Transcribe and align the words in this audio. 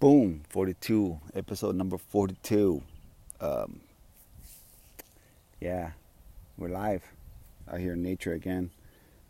Boom, 0.00 0.42
42, 0.48 1.20
episode 1.34 1.76
number 1.76 1.98
42. 1.98 2.82
Um, 3.38 3.80
yeah, 5.60 5.90
we're 6.56 6.70
live 6.70 7.02
out 7.70 7.80
here 7.80 7.92
in 7.92 8.02
nature 8.02 8.32
again, 8.32 8.70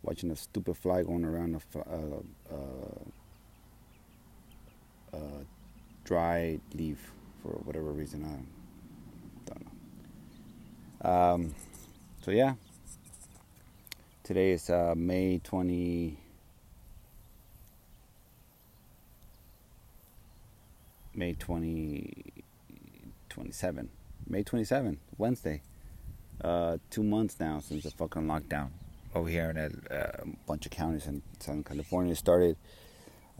watching 0.01 0.31
a 0.31 0.35
stupid 0.37 0.77
fly 0.77 1.03
going 1.03 1.25
around 1.25 1.61
a 1.75 1.77
uh, 1.77 2.21
uh, 2.53 3.03
uh, 5.13 5.43
dry 6.05 6.57
leaf 6.73 7.11
for 7.43 7.49
whatever 7.65 7.91
reason. 7.91 8.23
I 8.23 8.29
don't 9.49 9.65
know. 11.03 11.11
Um, 11.11 11.53
so, 12.21 12.31
yeah, 12.31 12.53
today 14.23 14.51
is 14.51 14.69
uh, 14.69 14.93
May 14.95 15.41
20. 15.43 16.17
May 21.13 21.33
20, 21.33 22.43
27. 23.29 23.89
May 24.27 24.43
27, 24.43 24.99
Wednesday. 25.17 25.61
Uh, 26.43 26.77
two 26.89 27.03
months 27.03 27.39
now 27.39 27.59
since 27.59 27.83
the 27.83 27.91
fucking 27.91 28.23
lockdown 28.23 28.69
over 29.13 29.29
here 29.29 29.49
in 29.49 29.57
a 29.57 29.93
uh, 29.93 30.23
bunch 30.47 30.65
of 30.65 30.71
counties 30.71 31.05
in 31.05 31.21
Southern 31.39 31.63
California 31.63 32.15
started 32.15 32.57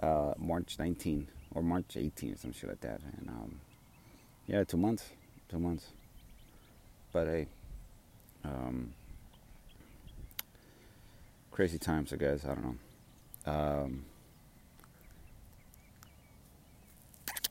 uh, 0.02 0.34
March 0.38 0.78
19 0.78 1.28
or 1.56 1.64
March 1.64 1.96
18 1.98 2.34
or 2.34 2.38
some 2.38 2.54
shit 2.54 2.70
like 2.70 2.82
that. 2.82 3.02
And 3.18 3.30
um, 3.30 3.62
yeah, 4.48 4.64
two 4.64 4.78
months, 4.78 5.10
two 5.50 5.60
months. 5.60 5.88
But 7.12 7.28
hey, 7.28 7.48
um, 8.44 8.94
crazy 11.52 11.78
times, 11.78 12.14
I 12.14 12.18
guess. 12.18 12.46
I 12.46 12.56
don't 12.56 12.64
know. 12.64 13.52
Um, 13.52 14.06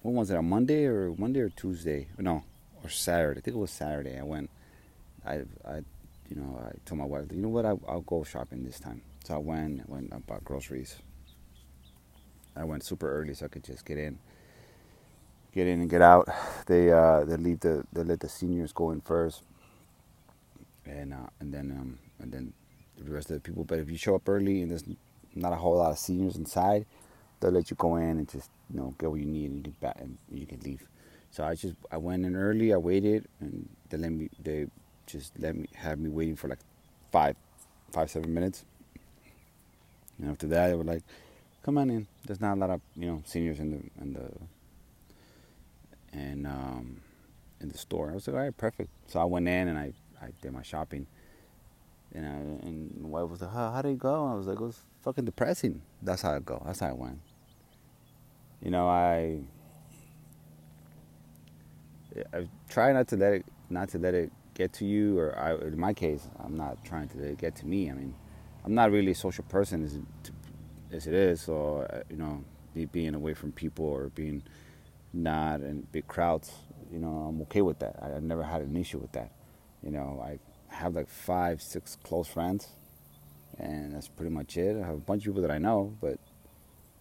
when 0.02 0.14
was 0.14 0.30
it? 0.30 0.36
On 0.36 0.48
Monday 0.48 0.86
or 0.86 1.14
Monday 1.16 1.40
or 1.40 1.50
Tuesday? 1.50 2.08
No, 2.18 2.42
or 2.82 2.90
Saturday. 2.90 3.40
I 3.40 3.42
think 3.42 3.56
it 3.56 3.60
was 3.60 3.70
Saturday. 3.70 4.18
I 4.18 4.22
went. 4.22 4.50
I, 5.24 5.42
I, 5.66 5.76
you 6.28 6.36
know, 6.36 6.58
I 6.64 6.72
told 6.86 6.98
my 7.00 7.04
wife, 7.04 7.26
you 7.30 7.42
know 7.42 7.48
what? 7.48 7.66
I, 7.66 7.74
will 7.74 8.04
go 8.06 8.24
shopping 8.24 8.64
this 8.64 8.80
time. 8.80 9.02
So 9.24 9.34
I 9.34 9.38
went. 9.38 9.80
I 9.80 9.84
went. 9.86 10.12
I 10.12 10.18
bought 10.18 10.44
groceries. 10.44 10.96
I 12.56 12.64
went 12.64 12.84
super 12.84 13.10
early 13.10 13.34
so 13.34 13.46
I 13.46 13.48
could 13.48 13.64
just 13.64 13.84
get 13.84 13.98
in, 13.98 14.18
get 15.54 15.66
in 15.66 15.80
and 15.80 15.90
get 15.90 16.02
out. 16.02 16.28
They 16.66 16.90
uh, 16.92 17.24
they 17.24 17.36
leave 17.36 17.60
the 17.60 17.84
they 17.92 18.02
let 18.04 18.20
the 18.20 18.28
seniors 18.28 18.72
go 18.72 18.90
in 18.90 19.00
first, 19.00 19.42
and 20.86 21.12
uh, 21.14 21.28
and 21.40 21.52
then 21.52 21.70
um, 21.72 21.98
and 22.20 22.32
then 22.32 22.52
the 22.98 23.10
rest 23.12 23.30
of 23.30 23.34
the 23.34 23.40
people. 23.40 23.64
But 23.64 23.78
if 23.78 23.90
you 23.90 23.96
show 23.96 24.14
up 24.14 24.28
early 24.28 24.62
and 24.62 24.70
there's 24.70 24.84
not 25.34 25.52
a 25.52 25.56
whole 25.56 25.76
lot 25.76 25.90
of 25.92 25.98
seniors 25.98 26.36
inside, 26.36 26.86
they'll 27.40 27.50
let 27.50 27.70
you 27.70 27.76
go 27.76 27.96
in 27.96 28.18
and 28.18 28.28
just 28.28 28.50
you 28.72 28.78
know 28.78 28.94
get 28.98 29.10
what 29.10 29.18
you 29.18 29.26
need 29.26 29.50
and 29.50 29.66
you 29.66 29.72
back 29.80 29.96
and 30.00 30.16
you 30.30 30.46
can 30.46 30.60
leave. 30.60 30.86
So 31.30 31.44
I 31.44 31.54
just 31.54 31.74
I 31.90 31.96
went 31.96 32.24
in 32.24 32.36
early. 32.36 32.72
I 32.72 32.76
waited 32.76 33.26
and 33.40 33.68
they 33.88 33.96
let 33.96 34.12
me 34.12 34.28
they 34.42 34.66
just 35.06 35.32
let 35.38 35.56
me 35.56 35.68
have 35.74 35.98
me 35.98 36.10
waiting 36.10 36.36
for 36.36 36.48
like 36.48 36.58
five 37.10 37.36
five 37.90 38.10
seven 38.10 38.32
minutes. 38.32 38.64
And 40.18 40.30
after 40.30 40.46
that, 40.48 40.68
they 40.68 40.74
were 40.74 40.84
like, 40.84 41.02
"Come 41.62 41.78
on 41.78 41.88
in." 41.88 42.06
There's 42.26 42.40
not 42.40 42.56
a 42.56 42.60
lot 42.60 42.70
of 42.70 42.80
you 42.94 43.06
know 43.06 43.22
seniors 43.24 43.58
in 43.58 43.70
the 43.70 44.02
in 44.02 44.12
the 44.12 44.30
and 46.12 46.46
um, 46.46 47.00
in 47.60 47.70
the 47.70 47.78
store. 47.78 48.10
I 48.10 48.14
was 48.14 48.26
like, 48.26 48.36
"All 48.36 48.42
right, 48.42 48.56
perfect." 48.56 48.90
So 49.06 49.18
I 49.18 49.24
went 49.24 49.48
in 49.48 49.68
and 49.68 49.78
I 49.78 49.92
I 50.22 50.28
did 50.42 50.52
my 50.52 50.62
shopping. 50.62 51.06
And, 52.12 52.26
I, 52.26 52.66
and 52.66 53.02
my 53.02 53.08
wife 53.08 53.30
was 53.30 53.40
like, 53.40 53.52
how, 53.52 53.70
how 53.70 53.82
did 53.82 53.92
it 53.92 53.98
go? 54.00 54.26
I 54.26 54.34
was 54.34 54.48
like, 54.48 54.58
it 54.58 54.64
was 54.64 54.80
fucking 55.02 55.26
depressing. 55.26 55.80
That's 56.02 56.22
how 56.22 56.34
it 56.34 56.44
go. 56.44 56.60
That's 56.66 56.80
how 56.80 56.88
it 56.88 56.96
went 56.96 57.20
you 58.62 58.70
know, 58.70 58.88
I 58.88 59.40
I 62.32 62.48
try 62.68 62.92
not 62.92 63.08
to 63.08 63.16
let 63.16 63.32
it 63.34 63.46
not 63.68 63.88
to 63.90 63.98
let 63.98 64.14
it 64.14 64.32
get 64.54 64.72
to 64.74 64.84
you, 64.84 65.18
or 65.18 65.38
I, 65.38 65.54
in 65.54 65.78
my 65.78 65.94
case, 65.94 66.28
I'm 66.42 66.56
not 66.56 66.84
trying 66.84 67.08
to 67.08 67.18
let 67.18 67.28
it 67.28 67.38
get 67.38 67.56
to 67.56 67.66
me. 67.66 67.90
I 67.90 67.94
mean, 67.94 68.14
I'm 68.64 68.74
not 68.74 68.90
really 68.90 69.12
a 69.12 69.14
social 69.14 69.44
person 69.44 69.84
as 69.84 69.94
it, 69.94 70.02
as 70.92 71.06
it 71.06 71.14
is, 71.14 71.40
so 71.40 71.86
uh, 71.90 72.02
you 72.10 72.16
know, 72.16 72.44
being 72.92 73.14
away 73.14 73.34
from 73.34 73.52
people 73.52 73.86
or 73.86 74.08
being 74.08 74.42
not 75.12 75.60
in 75.60 75.86
big 75.92 76.06
crowds, 76.06 76.52
you 76.92 76.98
know, 76.98 77.26
I'm 77.28 77.40
okay 77.42 77.62
with 77.62 77.78
that. 77.80 77.96
I, 78.02 78.16
I've 78.16 78.22
never 78.22 78.42
had 78.42 78.62
an 78.62 78.76
issue 78.76 78.98
with 78.98 79.12
that. 79.12 79.32
You 79.82 79.90
know, 79.90 80.22
I 80.22 80.38
have 80.74 80.94
like 80.94 81.08
five, 81.08 81.62
six 81.62 81.96
close 82.02 82.28
friends, 82.28 82.68
and 83.58 83.94
that's 83.94 84.08
pretty 84.08 84.30
much 84.30 84.56
it. 84.56 84.76
I 84.76 84.86
have 84.86 84.96
a 84.96 84.98
bunch 84.98 85.22
of 85.22 85.32
people 85.32 85.42
that 85.42 85.50
I 85.50 85.58
know, 85.58 85.96
but 86.00 86.18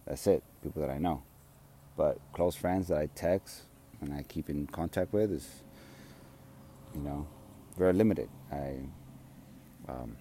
that's 0.06 0.26
it. 0.26 0.42
People 0.62 0.80
that 0.82 0.90
I 0.90 0.98
know. 0.98 1.22
But 2.00 2.18
close 2.32 2.56
friends 2.56 2.88
that 2.88 2.96
I 2.96 3.08
text 3.14 3.64
and 4.00 4.14
I 4.14 4.22
keep 4.22 4.48
in 4.48 4.66
contact 4.68 5.12
with 5.12 5.30
is, 5.30 5.46
you 6.94 7.02
know, 7.02 7.26
very 7.76 7.92
limited. 7.92 8.30
I, 8.50 8.76
um, 9.86 10.16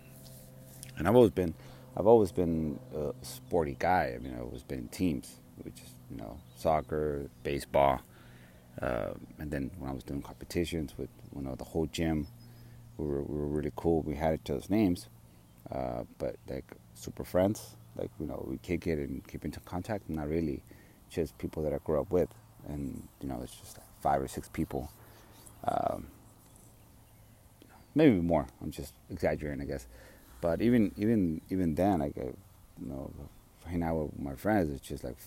and 0.97 1.07
I've 1.07 1.15
always 1.15 1.31
been, 1.31 1.53
I've 1.95 2.05
always 2.05 2.33
been 2.33 2.77
a 2.93 3.13
sporty 3.21 3.77
guy. 3.79 4.13
I 4.13 4.17
mean, 4.21 4.33
I've 4.33 4.41
always 4.41 4.63
been 4.63 4.79
in 4.79 4.87
teams, 4.89 5.35
which 5.63 5.75
is, 5.75 5.93
you 6.11 6.17
know, 6.17 6.37
soccer, 6.57 7.29
baseball, 7.43 8.01
uh, 8.81 9.11
and 9.37 9.49
then 9.49 9.71
when 9.79 9.89
I 9.89 9.93
was 9.93 10.03
doing 10.03 10.21
competitions 10.21 10.95
with, 10.97 11.07
you 11.33 11.41
know, 11.41 11.55
the 11.55 11.63
whole 11.63 11.85
gym, 11.85 12.27
we 12.97 13.07
were, 13.07 13.23
we 13.23 13.37
were 13.37 13.47
really 13.47 13.71
cool. 13.77 14.01
We 14.01 14.15
had 14.15 14.33
each 14.33 14.49
other's 14.49 14.69
names, 14.69 15.07
uh, 15.71 16.03
but 16.17 16.35
like 16.49 16.73
super 16.93 17.23
friends, 17.23 17.77
like 17.95 18.11
you 18.19 18.25
know, 18.25 18.45
we 18.45 18.57
kick 18.57 18.85
it 18.85 18.99
and 18.99 19.25
keep 19.25 19.45
in 19.45 19.51
contact. 19.63 20.09
Not 20.09 20.27
really 20.27 20.61
just 21.09 21.37
people 21.37 21.63
that 21.63 21.73
I 21.73 21.77
grew 21.83 21.99
up 21.99 22.11
with, 22.11 22.29
and 22.67 23.07
you 23.21 23.27
know, 23.27 23.39
it's 23.43 23.55
just 23.55 23.77
like 23.77 23.87
five 24.01 24.21
or 24.21 24.27
six 24.27 24.47
people. 24.49 24.91
Um, 25.65 26.07
maybe 27.95 28.15
more. 28.15 28.47
I'm 28.61 28.71
just 28.71 28.93
exaggerating, 29.09 29.61
I 29.61 29.65
guess. 29.65 29.87
But 30.41 30.61
even 30.61 30.91
even 30.97 31.41
even 31.49 31.75
then, 31.75 31.99
like 31.99 32.17
I, 32.17 32.21
you 32.81 32.87
know, 32.87 33.11
hanging 33.65 33.83
out 33.83 33.95
with 33.95 34.19
my 34.19 34.35
friends, 34.35 34.71
it's 34.71 34.87
just 34.87 35.03
like 35.03 35.17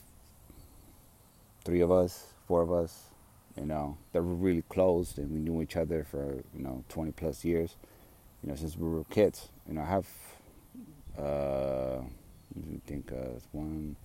three 1.65 1.81
of 1.81 1.91
us, 1.91 2.27
four 2.47 2.63
of 2.63 2.73
us. 2.73 3.09
You 3.57 3.67
know, 3.67 3.99
that 4.13 4.23
were 4.23 4.35
really 4.35 4.63
close, 4.71 5.19
and 5.19 5.31
we 5.31 5.39
knew 5.39 5.61
each 5.61 5.77
other 5.77 6.07
for 6.11 6.43
you 6.57 6.63
know 6.63 6.85
20 6.89 7.13
plus 7.13 7.45
years. 7.45 7.77
You 8.43 8.49
know, 8.49 8.57
since 8.57 8.77
we 8.77 8.89
were 8.89 9.05
kids. 9.05 9.49
You 9.69 9.75
know, 9.75 9.83
I 9.83 9.87
have. 9.87 10.07
Uh, 11.19 12.01
I 12.55 12.81
think 12.87 13.13
uh, 13.13 13.39
one, 13.53 13.97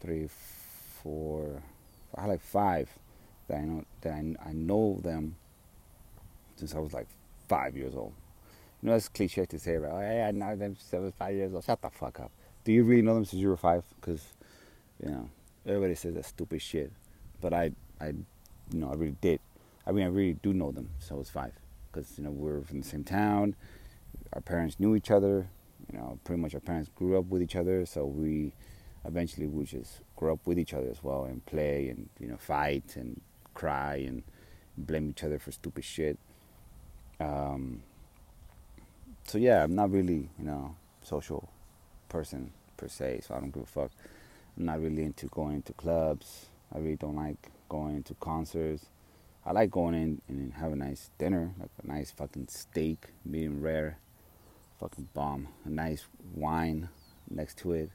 three, 0.00 0.28
for 1.02 1.62
I 2.16 2.22
had 2.22 2.30
like 2.30 2.40
five 2.40 2.88
that 3.48 3.58
I 3.58 3.64
know 3.64 3.84
that 4.02 4.12
I, 4.12 4.48
I 4.48 4.52
know 4.52 5.00
them 5.02 5.36
since 6.56 6.74
I 6.74 6.78
was 6.78 6.92
like 6.92 7.06
five 7.48 7.76
years 7.76 7.94
old. 7.94 8.12
You 8.82 8.88
know, 8.88 8.96
it's 8.96 9.08
cliche 9.08 9.46
to 9.46 9.58
say, 9.58 9.76
right? 9.76 9.92
Oh, 9.92 10.00
hey, 10.00 10.22
I 10.22 10.30
know 10.32 10.56
them 10.56 10.76
since 10.76 10.94
I 10.94 10.98
was 10.98 11.12
five 11.18 11.34
years 11.34 11.54
old. 11.54 11.64
Shut 11.64 11.80
the 11.80 11.90
fuck 11.90 12.20
up. 12.20 12.30
Do 12.64 12.72
you 12.72 12.84
really 12.84 13.02
know 13.02 13.14
them 13.14 13.24
since 13.24 13.40
you 13.40 13.48
were 13.48 13.56
five? 13.56 13.84
Because, 14.00 14.24
you 15.04 15.10
know, 15.10 15.30
everybody 15.66 15.94
says 15.94 16.14
that 16.14 16.24
stupid 16.24 16.60
shit. 16.60 16.92
But 17.40 17.52
I, 17.52 17.72
I, 18.00 18.08
you 18.08 18.24
know, 18.72 18.90
I 18.90 18.94
really 18.94 19.16
did. 19.20 19.40
I 19.86 19.92
mean, 19.92 20.04
I 20.04 20.08
really 20.08 20.34
do 20.34 20.52
know 20.52 20.72
them 20.72 20.90
since 20.98 21.12
I 21.12 21.14
was 21.14 21.30
five. 21.30 21.52
Because, 21.90 22.18
you 22.18 22.24
know, 22.24 22.30
we 22.30 22.50
were 22.50 22.62
from 22.62 22.80
the 22.80 22.86
same 22.86 23.04
town. 23.04 23.54
Our 24.32 24.40
parents 24.40 24.80
knew 24.80 24.96
each 24.96 25.10
other. 25.10 25.48
You 25.92 25.98
know, 25.98 26.18
pretty 26.24 26.40
much 26.40 26.54
our 26.54 26.60
parents 26.60 26.90
grew 26.94 27.18
up 27.18 27.26
with 27.26 27.42
each 27.42 27.56
other. 27.56 27.86
So 27.86 28.04
we, 28.04 28.52
eventually 29.04 29.46
we 29.46 29.64
just 29.64 30.00
grow 30.22 30.34
up 30.34 30.46
with 30.46 30.56
each 30.56 30.72
other 30.72 30.88
as 30.88 31.02
well 31.02 31.24
and 31.24 31.44
play 31.46 31.88
and 31.88 32.08
you 32.20 32.28
know 32.28 32.36
fight 32.36 32.94
and 32.94 33.20
cry 33.54 33.96
and 34.06 34.22
blame 34.78 35.10
each 35.10 35.24
other 35.24 35.38
for 35.40 35.50
stupid 35.50 35.84
shit. 35.84 36.16
Um, 37.18 37.82
so 39.24 39.36
yeah, 39.38 39.64
I'm 39.64 39.74
not 39.74 39.90
really 39.90 40.30
you 40.38 40.44
know 40.44 40.76
social 41.02 41.48
person 42.08 42.52
per 42.76 42.86
se, 42.86 43.22
so 43.26 43.34
I 43.34 43.40
don't 43.40 43.52
give 43.52 43.64
a 43.64 43.66
fuck. 43.66 43.90
I'm 44.56 44.66
not 44.66 44.80
really 44.80 45.02
into 45.02 45.26
going 45.26 45.62
to 45.62 45.72
clubs. 45.72 46.46
I 46.72 46.78
really 46.78 46.96
don't 47.04 47.16
like 47.16 47.50
going 47.68 48.04
to 48.04 48.14
concerts. 48.14 48.86
I 49.44 49.50
like 49.50 49.72
going 49.72 49.94
in 49.94 50.20
and 50.28 50.52
have 50.54 50.72
a 50.72 50.76
nice 50.76 51.10
dinner, 51.18 51.50
like 51.58 51.70
a 51.82 51.86
nice 51.88 52.12
fucking 52.12 52.46
steak, 52.46 53.08
medium 53.24 53.60
rare, 53.60 53.98
fucking 54.78 55.08
bomb, 55.14 55.48
a 55.64 55.68
nice 55.68 56.06
wine 56.36 56.90
next 57.28 57.58
to 57.58 57.72
it 57.72 57.90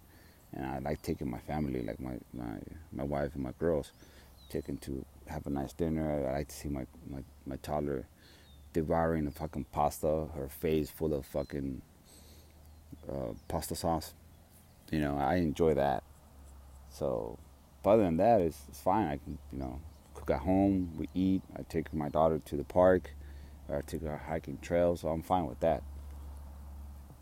and 0.54 0.66
I 0.66 0.80
like 0.80 1.02
taking 1.02 1.30
my 1.30 1.40
family, 1.40 1.82
like 1.82 2.00
my 2.00 2.18
my 2.34 2.60
my 2.92 3.04
wife 3.04 3.34
and 3.36 3.44
my 3.44 3.54
girls, 3.60 3.92
taking 4.50 4.78
to 4.80 5.06
have 5.28 5.46
a 5.46 5.50
nice 5.50 5.74
dinner. 5.74 6.28
I 6.30 6.38
like 6.38 6.48
to 6.50 6.56
see 6.56 6.70
my 6.70 6.86
my 7.10 7.24
my 7.46 7.58
toddler 7.58 8.08
devouring 8.74 9.26
the 9.26 9.32
fucking 9.32 9.66
pasta, 9.72 10.28
her 10.36 10.50
face 10.50 10.90
full 10.90 11.14
of 11.14 11.26
fucking 11.26 11.82
uh, 13.10 13.34
pasta 13.48 13.76
sauce. 13.76 14.14
You 14.92 15.00
know, 15.00 15.18
I 15.18 15.36
enjoy 15.36 15.74
that. 15.74 16.04
So, 16.90 17.38
other 17.84 18.04
than 18.04 18.18
that, 18.18 18.42
it's, 18.42 18.64
it's 18.70 18.80
fine. 18.80 19.08
I 19.08 19.18
can 19.18 19.38
you 19.52 19.60
know 19.60 19.80
cook 20.14 20.32
at 20.32 20.40
home. 20.40 20.92
We 20.98 21.10
eat. 21.14 21.42
I 21.58 21.64
take 21.64 21.94
my 21.94 22.10
daughter 22.10 22.40
to 22.46 22.56
the 22.56 22.64
park. 22.64 23.14
I 23.70 23.82
take 23.82 24.02
her 24.04 24.18
hiking 24.18 24.60
trails, 24.62 25.02
so 25.02 25.10
I'm 25.10 25.22
fine 25.24 25.46
with 25.46 25.60
that. 25.60 25.84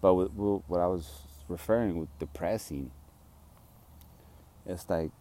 But 0.02 0.14
with, 0.14 0.34
with 0.34 0.62
what 0.68 0.80
I 0.80 0.88
was 0.88 1.10
referring 1.48 1.98
with 2.00 2.10
depressing 2.20 2.92
it's 4.66 4.90
like 4.90 5.12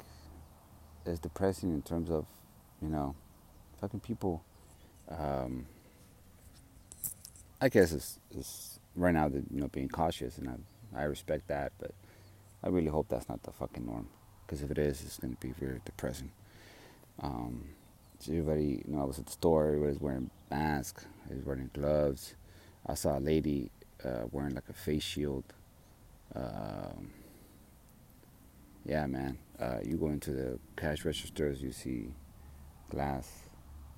it's 1.07 1.19
depressing 1.19 1.73
in 1.73 1.83
terms 1.83 2.11
of, 2.11 2.27
you 2.81 2.89
know, 2.89 3.15
fucking 3.81 4.01
people. 4.01 4.43
Um, 5.09 5.67
I 7.61 7.69
guess 7.69 7.93
it's, 7.93 8.19
it's 8.37 8.81
right 8.97 9.15
now 9.15 9.29
that 9.29 9.45
you 9.51 9.61
know 9.61 9.69
being 9.69 9.89
cautious, 9.89 10.39
and 10.39 10.49
I 10.49 11.01
I 11.01 11.05
respect 11.05 11.49
that, 11.49 11.73
but 11.79 11.93
I 12.63 12.69
really 12.69 12.89
hope 12.89 13.09
that's 13.09 13.29
not 13.29 13.43
the 13.43 13.53
fucking 13.53 13.87
norm. 13.87 14.09
Because 14.47 14.63
if 14.63 14.71
it 14.71 14.79
is, 14.79 15.03
it's 15.03 15.19
going 15.19 15.35
to 15.35 15.41
be 15.41 15.53
very 15.53 15.81
depressing. 15.85 16.31
Um, 17.23 17.65
so 18.19 18.33
everybody, 18.33 18.83
you 18.87 18.95
know, 18.95 19.03
I 19.03 19.05
was 19.05 19.19
at 19.19 19.27
the 19.27 19.33
store. 19.33 19.67
Everybody's 19.67 20.01
wearing 20.01 20.31
masks. 20.51 21.07
Everybody's 21.25 21.47
wearing 21.47 21.71
gloves. 21.73 22.35
I 22.87 22.95
saw 22.95 23.19
a 23.19 23.21
lady 23.21 23.71
uh, 24.05 24.25
wearing 24.31 24.55
like 24.55 24.69
a 24.69 24.73
face 24.73 25.03
shield. 25.03 25.45
Um, 26.35 27.11
yeah, 28.85 29.07
man. 29.07 29.39
Uh, 29.59 29.79
you 29.85 29.97
go 29.97 30.09
into 30.09 30.33
the 30.33 30.59
cash 30.77 31.05
registers, 31.05 31.63
you 31.63 31.73
see 31.73 32.09
glass. 32.91 33.31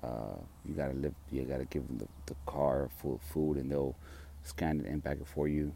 Uh, 0.03 0.35
you 0.65 0.73
gotta 0.73 0.93
live. 0.93 1.13
You 1.31 1.43
gotta 1.43 1.65
give 1.65 1.87
them 1.87 1.97
the, 1.97 2.07
the 2.27 2.35
car 2.45 2.89
full 3.01 3.15
of 3.15 3.21
food, 3.21 3.57
and 3.57 3.71
they'll 3.71 3.95
scan 4.43 4.79
it 4.79 4.85
and 4.85 5.03
pack 5.03 5.17
it 5.19 5.27
for 5.27 5.47
you. 5.47 5.73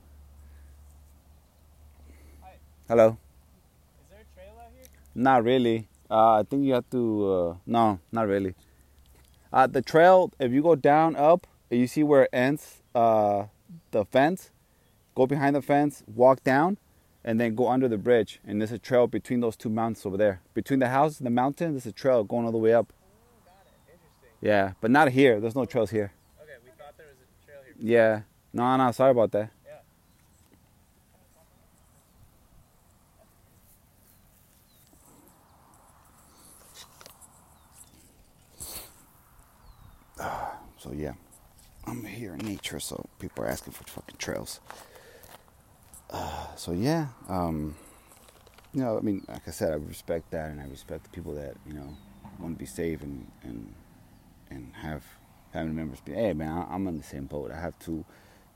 Hi. 2.42 2.54
Hello. 2.88 3.18
Is 4.04 4.10
there 4.10 4.20
a 4.20 4.36
trail 4.36 4.60
out 4.60 4.72
here? 4.76 4.86
Not 5.16 5.44
really. 5.44 5.88
Uh, 6.10 6.40
I 6.40 6.44
think 6.44 6.64
you 6.64 6.74
have 6.74 6.90
to. 6.92 7.34
Uh, 7.34 7.56
no, 7.66 8.00
not 8.12 8.28
really. 8.28 8.54
Uh, 9.52 9.68
the 9.68 9.82
trail, 9.82 10.32
if 10.40 10.52
you 10.52 10.62
go 10.62 10.76
down 10.76 11.16
up, 11.16 11.48
you 11.70 11.88
see 11.88 12.04
where 12.04 12.24
it 12.24 12.30
ends. 12.32 12.82
Uh, 12.94 13.46
the 13.92 14.06
fence. 14.06 14.52
Go 15.14 15.28
behind 15.28 15.58
the 15.58 15.62
fence, 15.62 16.04
walk 16.08 16.42
down, 16.44 16.78
and 17.24 17.40
then 17.40 17.56
go 17.56 17.70
under 17.70 17.88
the 17.88 17.98
bridge. 17.98 18.40
And 18.46 18.62
there's 18.62 18.72
a 18.72 18.80
trail 18.80 19.08
between 19.08 19.40
those 19.42 19.56
two 19.56 19.70
mountains 19.70 20.06
over 20.06 20.18
there. 20.18 20.42
Between 20.54 20.80
the 20.80 20.90
house 20.90 21.18
and 21.20 21.26
the 21.26 21.32
mountain, 21.32 21.74
there's 21.74 21.86
a 21.86 21.92
trail 21.92 22.24
going 22.24 22.46
all 22.46 22.52
the 22.52 22.58
way 22.58 22.74
up. 22.74 22.92
Oh, 22.92 23.46
got 23.46 23.54
it. 23.66 23.94
Interesting. 23.94 24.30
Yeah, 24.42 24.74
but 24.82 24.92
not 24.92 25.10
here. 25.10 25.40
There's 25.40 25.56
no 25.56 25.66
trails 25.66 25.92
here. 25.92 26.12
Okay, 26.42 26.52
we 26.64 26.72
thought 26.72 26.98
there 26.98 27.08
was 27.08 27.18
a 27.18 27.46
trail 27.46 27.62
here. 27.66 27.76
Yeah. 27.80 28.22
No, 28.54 28.76
no. 28.78 28.92
Sorry 28.92 29.12
about 29.12 29.32
that. 29.32 29.52
Yeah. 40.20 40.38
So 40.78 40.92
yeah, 40.94 41.14
I'm 41.86 42.04
here 42.06 42.34
in 42.34 42.40
nature, 42.40 42.80
so 42.80 43.08
people 43.20 43.44
are 43.44 43.48
asking 43.48 43.74
for 43.74 43.84
fucking 43.84 44.16
trails. 44.18 44.60
Uh, 46.12 46.56
so 46.56 46.72
yeah, 46.74 47.08
um, 47.30 47.76
you 48.74 48.82
know, 48.82 48.98
I 48.98 49.02
mean, 49.02 49.24
like 49.28 49.48
I 49.48 49.52
said, 49.52 49.72
I 49.72 49.76
respect 49.76 50.32
that, 50.32 50.50
and 50.50 50.60
I 50.60 50.66
respect 50.66 51.04
the 51.04 51.10
people 51.10 51.34
that 51.36 51.56
you 51.66 51.74
know 51.74 51.96
want 52.40 52.56
to 52.56 52.60
be 52.60 52.66
safe 52.66 53.02
and 53.02 53.30
and 53.44 53.74
and 54.50 54.74
have 54.76 55.04
family 55.54 55.74
members 55.74 56.02
be, 56.02 56.14
hey 56.14 56.34
man, 56.34 56.66
I'm 56.70 56.88
in 56.88 56.98
the 56.98 57.04
same 57.04 57.26
boat. 57.26 57.52
I 57.52 57.60
have 57.60 57.78
two 57.80 58.06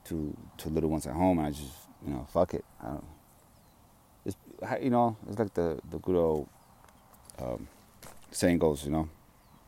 two 0.03 0.35
two 0.57 0.69
little 0.69 0.89
ones 0.89 1.07
at 1.07 1.13
home, 1.13 1.39
and 1.39 1.47
I 1.47 1.51
just 1.51 1.73
you 2.05 2.13
know, 2.13 2.27
fuck 2.31 2.53
it. 2.53 2.65
I 2.81 2.87
don't, 2.87 3.05
it's 4.25 4.35
you 4.81 4.89
know, 4.89 5.17
it's 5.27 5.39
like 5.39 5.53
the 5.53 5.79
the 5.89 5.99
good 5.99 6.15
old 6.15 6.49
um, 7.39 7.67
saying 8.31 8.59
goes, 8.59 8.85
you 8.85 8.91
know, 8.91 9.09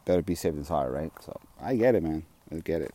better 0.06 0.22
be 0.22 0.36
safe 0.36 0.56
than 0.56 0.66
sorry, 0.66 0.92
right? 0.92 1.12
So 1.22 1.40
I 1.62 1.76
get 1.76 1.96
it, 1.96 2.04
man. 2.04 2.24
I 2.52 2.60
get 2.60 2.82
it. 2.82 2.94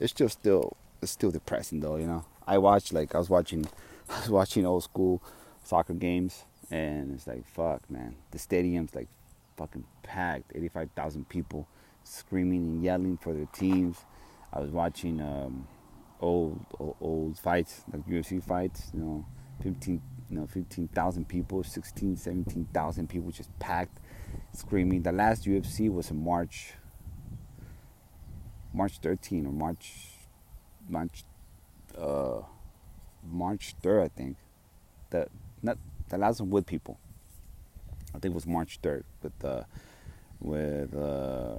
It's 0.00 0.12
just 0.12 0.38
still 0.40 0.76
it's 1.00 1.12
still 1.12 1.30
depressing 1.30 1.80
though, 1.80 1.96
you 1.96 2.06
know. 2.06 2.24
I 2.46 2.58
watched 2.58 2.92
like 2.92 3.14
I 3.14 3.18
was 3.18 3.30
watching 3.30 3.66
I 4.08 4.20
was 4.20 4.30
watching 4.30 4.66
old 4.66 4.84
school 4.84 5.22
soccer 5.64 5.94
games 5.94 6.44
and 6.70 7.14
it's 7.14 7.26
like 7.26 7.46
fuck 7.46 7.88
man. 7.90 8.16
The 8.30 8.38
stadium's 8.38 8.94
like 8.94 9.08
fucking 9.56 9.84
packed, 10.02 10.52
eighty 10.54 10.68
five 10.68 10.90
thousand 10.96 11.28
people 11.28 11.68
screaming 12.04 12.60
and 12.62 12.82
yelling 12.84 13.16
for 13.16 13.32
their 13.32 13.46
teams. 13.46 13.98
I 14.52 14.60
was 14.60 14.70
watching 14.70 15.20
um 15.20 15.68
old, 16.20 16.64
old 16.78 16.96
old 17.00 17.38
fights, 17.38 17.82
like 17.92 18.06
UFC 18.06 18.42
fights, 18.42 18.90
you 18.94 19.00
know, 19.00 19.26
fifteen 19.62 20.00
you 20.30 20.38
know, 20.38 20.46
fifteen 20.46 20.88
thousand 20.88 21.28
people, 21.28 21.62
16, 21.62 22.16
17,000 22.16 23.08
people 23.08 23.30
just 23.30 23.56
packed 23.58 23.98
screaming. 24.54 25.02
The 25.02 25.12
last 25.12 25.44
UFC 25.44 25.92
was 25.92 26.10
in 26.10 26.24
March, 26.24 26.72
March 28.72 28.98
13 28.98 29.46
or 29.46 29.52
March, 29.52 29.92
March, 30.88 31.24
uh, 31.98 32.40
March 33.24 33.74
3rd, 33.82 34.04
I 34.04 34.08
think. 34.08 34.36
The 35.10 35.28
not 35.62 35.78
the 36.08 36.18
last 36.18 36.40
one 36.40 36.50
with 36.50 36.66
people. 36.66 36.98
I 38.14 38.18
think 38.18 38.32
it 38.32 38.34
was 38.34 38.46
March 38.46 38.80
3rd 38.82 39.04
with 39.22 39.44
uh, 39.44 39.64
with 40.40 40.94
uh, 40.94 41.56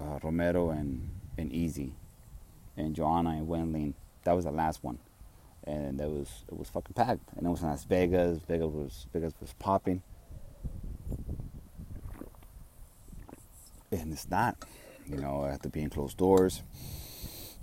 uh, 0.00 0.18
Romero 0.22 0.70
and 0.70 1.10
and 1.36 1.52
Izzy 1.52 1.92
and 2.76 2.94
Joanna 2.94 3.30
and 3.30 3.48
Wenling. 3.48 3.94
That 4.24 4.34
was 4.34 4.44
the 4.44 4.50
last 4.52 4.82
one, 4.82 4.98
and 5.64 5.98
that 6.00 6.08
was 6.08 6.44
it 6.48 6.58
was 6.58 6.68
fucking 6.68 6.94
packed. 6.94 7.32
And 7.36 7.46
it 7.46 7.50
was 7.50 7.62
in 7.62 7.68
Las 7.68 7.84
Vegas. 7.84 8.38
Vegas 8.48 8.72
was 8.72 9.06
Vegas 9.12 9.32
was 9.40 9.52
popping. 9.58 10.02
and 13.90 14.12
it's 14.12 14.28
not. 14.30 14.56
You 15.06 15.16
know, 15.16 15.44
I 15.44 15.50
have 15.52 15.62
to 15.62 15.68
be 15.68 15.82
in 15.82 15.90
closed 15.90 16.16
doors. 16.16 16.62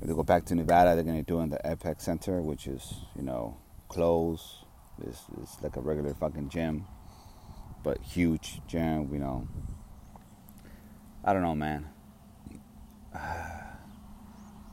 If 0.01 0.07
they 0.07 0.13
go 0.13 0.23
back 0.23 0.45
to 0.45 0.55
Nevada, 0.55 0.95
they're 0.95 1.03
going 1.03 1.17
to 1.17 1.23
do 1.23 1.39
it 1.39 1.43
in 1.43 1.49
the 1.49 1.59
Apex 1.63 2.03
Center, 2.03 2.41
which 2.41 2.67
is, 2.67 2.93
you 3.15 3.23
know, 3.23 3.57
closed. 3.87 4.43
It's, 5.01 5.23
it's 5.41 5.61
like 5.61 5.75
a 5.77 5.81
regular 5.81 6.13
fucking 6.13 6.49
gym, 6.49 6.85
but 7.83 8.01
huge 8.01 8.61
gym, 8.67 9.09
you 9.13 9.19
know. 9.19 9.47
I 11.23 11.33
don't 11.33 11.41
know, 11.41 11.55
man. 11.55 11.87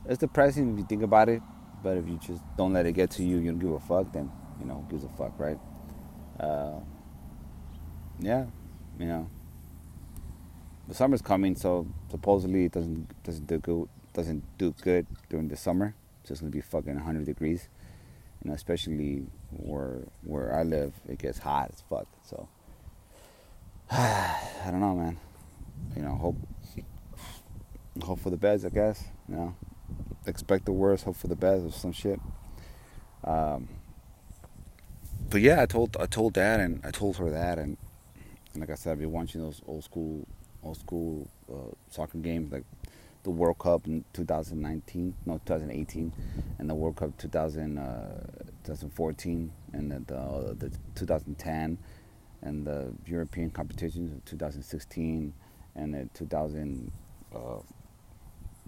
It's 0.05 0.17
depressing 0.17 0.73
if 0.73 0.79
you 0.79 0.85
think 0.85 1.01
about 1.01 1.29
it, 1.29 1.41
but 1.81 1.95
if 1.95 2.05
you 2.05 2.17
just 2.17 2.41
don't 2.57 2.73
let 2.73 2.85
it 2.85 2.91
get 2.91 3.09
to 3.11 3.23
you, 3.23 3.37
you 3.37 3.51
don't 3.51 3.59
give 3.59 3.71
a 3.71 3.79
fuck, 3.79 4.11
then, 4.11 4.29
you 4.59 4.65
know, 4.65 4.85
gives 4.89 5.05
a 5.05 5.07
fuck, 5.07 5.39
right? 5.39 5.57
Uh, 6.37 6.81
yeah, 8.19 8.47
you 8.99 9.05
know 9.05 9.29
the 10.87 10.93
summer's 10.93 11.21
coming, 11.21 11.55
so 11.55 11.87
supposedly 12.11 12.65
it 12.65 12.71
doesn't 12.71 13.23
doesn't 13.23 13.47
do 13.47 13.57
good 13.59 13.87
doesn't 14.13 14.43
do 14.57 14.73
good 14.81 15.07
during 15.29 15.47
the 15.47 15.57
summer. 15.57 15.95
It's 16.21 16.29
just 16.29 16.41
gonna 16.41 16.51
be 16.51 16.61
fucking 16.61 16.95
100 16.95 17.25
degrees, 17.25 17.67
you 18.43 18.49
know, 18.49 18.55
especially 18.55 19.25
where 19.49 20.03
where 20.23 20.55
I 20.55 20.63
live, 20.63 20.93
it 21.07 21.19
gets 21.19 21.39
hot 21.39 21.71
as 21.73 21.81
fuck. 21.89 22.07
So 22.23 22.47
I 23.91 24.69
don't 24.71 24.79
know, 24.79 24.95
man. 24.95 25.17
You 25.95 26.03
know, 26.03 26.15
hope 26.15 26.37
hope 28.01 28.19
for 28.19 28.29
the 28.29 28.37
best, 28.37 28.65
I 28.65 28.69
guess. 28.69 29.03
You 29.27 29.35
know, 29.35 29.55
expect 30.25 30.65
the 30.65 30.71
worst, 30.71 31.03
hope 31.03 31.15
for 31.15 31.27
the 31.27 31.35
best, 31.35 31.65
or 31.65 31.71
some 31.71 31.91
shit. 31.91 32.19
Um, 33.23 33.67
but 35.29 35.41
yeah, 35.41 35.61
I 35.61 35.65
told 35.65 35.97
I 35.99 36.05
told 36.05 36.33
dad 36.33 36.59
and 36.59 36.81
I 36.85 36.91
told 36.91 37.17
her 37.17 37.29
that, 37.29 37.57
and, 37.57 37.77
and 38.53 38.61
like 38.61 38.69
I 38.69 38.75
said, 38.75 38.93
I've 38.93 38.99
been 38.99 39.11
watching 39.11 39.41
those 39.41 39.61
old 39.67 39.83
school 39.83 40.27
old 40.63 40.77
school 40.77 41.27
uh, 41.51 41.75
soccer 41.89 42.17
games 42.17 42.51
like 42.51 42.63
the 43.23 43.29
World 43.29 43.57
Cup 43.59 43.87
in 43.87 44.03
2019, 44.13 45.13
no 45.25 45.33
2018, 45.45 46.13
and 46.59 46.69
the 46.69 46.75
World 46.75 46.97
Cup 46.97 47.17
2000, 47.17 47.77
uh, 47.77 48.25
2014, 48.63 49.51
and 49.73 49.91
the, 49.91 49.99
the, 49.99 50.69
the 50.69 50.77
2010, 50.95 51.77
and 52.41 52.67
the 52.67 52.93
European 53.05 53.49
competitions 53.49 54.11
of 54.11 54.23
2016, 54.25 55.33
and 55.75 55.93
the 55.93 56.09
2000, 56.13 56.91
uh, 57.33 57.39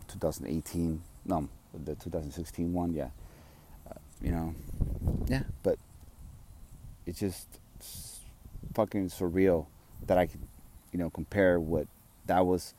2018, 0.08 1.02
no, 1.26 1.50
the 1.84 1.96
2016 1.96 2.74
one, 2.74 2.94
yeah, 2.94 3.10
uh, 3.90 3.94
you 4.22 4.32
know, 4.32 4.56
yeah, 5.28 5.44
but 5.64 5.78
it's 7.06 7.20
just 7.20 7.60
it's 7.76 8.22
fucking 8.74 9.10
surreal 9.10 9.68
that 10.08 10.18
I 10.18 10.28
could 10.28 10.42
you 10.96 11.00
know, 11.00 11.10
compare 11.10 11.60
what 11.60 11.88
that 12.26 12.46
was, 12.46 12.74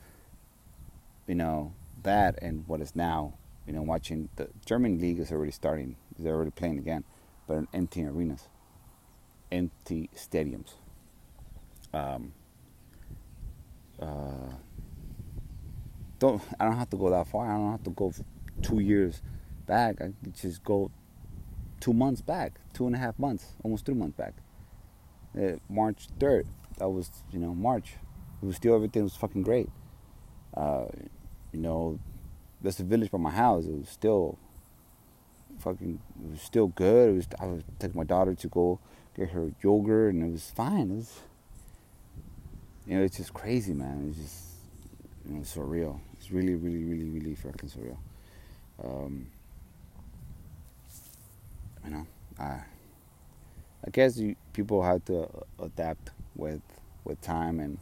you 1.27 1.35
know, 1.35 1.73
that 2.03 2.41
and 2.41 2.67
what 2.67 2.81
is 2.81 2.95
now. 2.95 3.33
You 3.65 3.73
know, 3.73 3.81
watching 3.81 4.29
the 4.37 4.47
German 4.65 4.99
league 4.99 5.19
is 5.19 5.31
already 5.31 5.51
starting. 5.51 5.97
They're 6.17 6.33
already 6.33 6.51
playing 6.51 6.79
again, 6.79 7.03
but 7.47 7.57
in 7.57 7.67
empty 7.73 8.05
arenas, 8.05 8.47
empty 9.51 10.09
stadiums. 10.15 10.75
Um, 11.93 12.33
uh, 14.01 14.51
don't 16.19 16.41
I 16.59 16.65
don't 16.65 16.77
have 16.77 16.89
to 16.91 16.97
go 16.97 17.09
that 17.09 17.27
far. 17.27 17.51
I 17.51 17.57
don't 17.57 17.71
have 17.71 17.83
to 17.83 17.89
go 17.89 18.13
two 18.61 18.79
years 18.79 19.21
back. 19.65 20.01
I 20.01 20.13
just 20.31 20.63
go 20.63 20.91
two 21.79 21.93
months 21.93 22.21
back, 22.21 22.59
two 22.73 22.87
and 22.87 22.95
a 22.95 22.99
half 22.99 23.19
months, 23.19 23.53
almost 23.63 23.85
three 23.85 23.95
months 23.95 24.15
back. 24.15 24.33
Uh, 25.37 25.57
March 25.69 26.07
third. 26.19 26.47
That 26.77 26.89
was 26.89 27.11
you 27.31 27.39
know 27.39 27.53
March 27.53 27.95
it 28.41 28.45
was 28.45 28.55
still 28.55 28.75
everything 28.75 29.03
was 29.03 29.15
fucking 29.15 29.43
great. 29.43 29.69
Uh, 30.55 30.85
you 31.51 31.59
know, 31.59 31.99
there's 32.61 32.79
a 32.79 32.83
village 32.83 33.11
by 33.11 33.17
my 33.17 33.31
house. 33.31 33.65
It 33.65 33.73
was 33.77 33.89
still 33.89 34.37
fucking. 35.59 35.99
It 36.25 36.31
was 36.31 36.41
still 36.41 36.67
good. 36.67 37.09
It 37.09 37.15
was. 37.15 37.27
I 37.39 37.45
was 37.47 37.63
taking 37.79 37.97
my 37.97 38.03
daughter 38.05 38.35
to 38.35 38.47
go 38.47 38.79
get 39.15 39.29
her 39.31 39.51
yogurt, 39.61 40.13
and 40.13 40.23
it 40.23 40.31
was 40.31 40.49
fine. 40.51 40.91
It 40.91 40.95
was. 40.95 41.19
you 42.85 42.97
know, 42.97 43.03
it's 43.03 43.17
just 43.17 43.33
crazy, 43.33 43.73
man. 43.73 44.07
It's 44.09 44.17
just 44.17 44.43
you 45.27 45.35
know, 45.35 45.41
surreal. 45.41 45.99
It's 46.13 46.31
really, 46.31 46.55
really, 46.55 46.83
really, 46.83 47.09
really 47.09 47.35
fucking 47.35 47.69
surreal. 47.69 47.97
Um, 48.83 49.27
you 51.83 51.91
know, 51.91 52.07
I, 52.39 52.43
I 53.85 53.89
guess 53.91 54.17
you, 54.17 54.35
people 54.53 54.81
have 54.83 55.03
to 55.05 55.27
adapt 55.59 56.11
with 56.35 56.61
with 57.03 57.21
time 57.21 57.59
and 57.59 57.77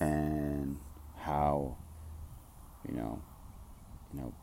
and 0.00 0.78
how 1.18 1.76
you 2.88 2.94
know 2.94 3.20
you 4.12 4.20
know 4.20 4.34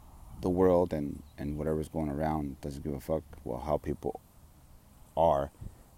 the 0.41 0.50
world 0.50 0.93
and 0.93 1.21
and 1.38 1.57
whatever's 1.57 1.89
going 1.89 2.10
around 2.10 2.60
doesn't 2.62 2.83
give 2.83 2.93
a 2.93 3.00
fuck 3.00 3.24
well 3.43 3.60
how 3.60 3.77
people 3.77 4.19
are 5.15 5.51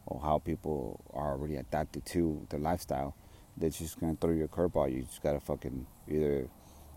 or 0.06 0.20
how 0.22 0.38
people 0.38 1.00
are 1.14 1.32
already 1.32 1.56
adapted 1.56 2.06
to 2.06 2.46
their 2.50 2.60
lifestyle 2.60 3.16
they're 3.58 3.70
just 3.70 4.00
gonna 4.00 4.18
throw 4.20 4.32
you 4.32 4.46
a 4.46 4.48
curveball. 4.48 4.92
You 4.92 5.04
just 5.04 5.22
gotta 5.22 5.40
fucking 5.40 5.86
either 6.10 6.50